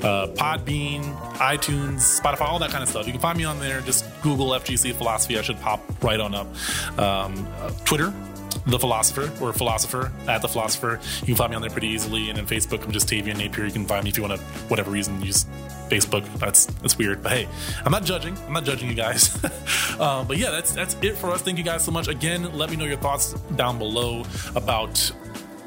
[0.02, 3.06] uh, Podbean, iTunes, Spotify, all that kind of stuff.
[3.06, 3.82] You can find me on there.
[3.82, 5.38] Just Google FGC Philosophy.
[5.38, 6.48] I should pop right on up.
[7.00, 7.48] Um,
[7.86, 8.14] Twitter,
[8.66, 11.00] the philosopher or philosopher at the philosopher.
[11.22, 12.30] You can find me on there pretty easily.
[12.30, 13.66] And then Facebook, I'm just Tavian Napier.
[13.66, 15.46] You can find me if you want to, whatever reason, use
[15.90, 16.26] Facebook.
[16.40, 17.48] That's that's weird, but hey,
[17.86, 18.38] I'm not judging.
[18.48, 19.38] I'm not judging you guys.
[20.00, 21.42] uh, but yeah, that's that's it for us.
[21.42, 22.08] Thank you guys so much.
[22.08, 24.24] Again, let me know your thoughts down below
[24.56, 25.12] about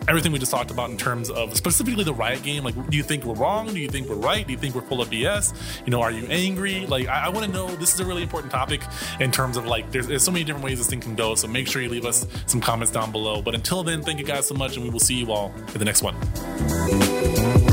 [0.09, 2.65] everything we just talked about in terms of specifically the riot game.
[2.65, 3.67] Like, do you think we're wrong?
[3.67, 4.47] Do you think we're right?
[4.47, 5.55] Do you think we're full of BS?
[5.85, 6.87] You know, are you angry?
[6.87, 7.69] Like, I, I want to know.
[7.77, 8.83] This is a really important topic
[9.21, 11.35] in terms of like, there's, there's so many different ways this thing can go.
[11.35, 13.43] So make sure you leave us some comments down below.
[13.43, 15.79] But until then, thank you guys so much, and we will see you all in
[15.79, 17.66] the next one.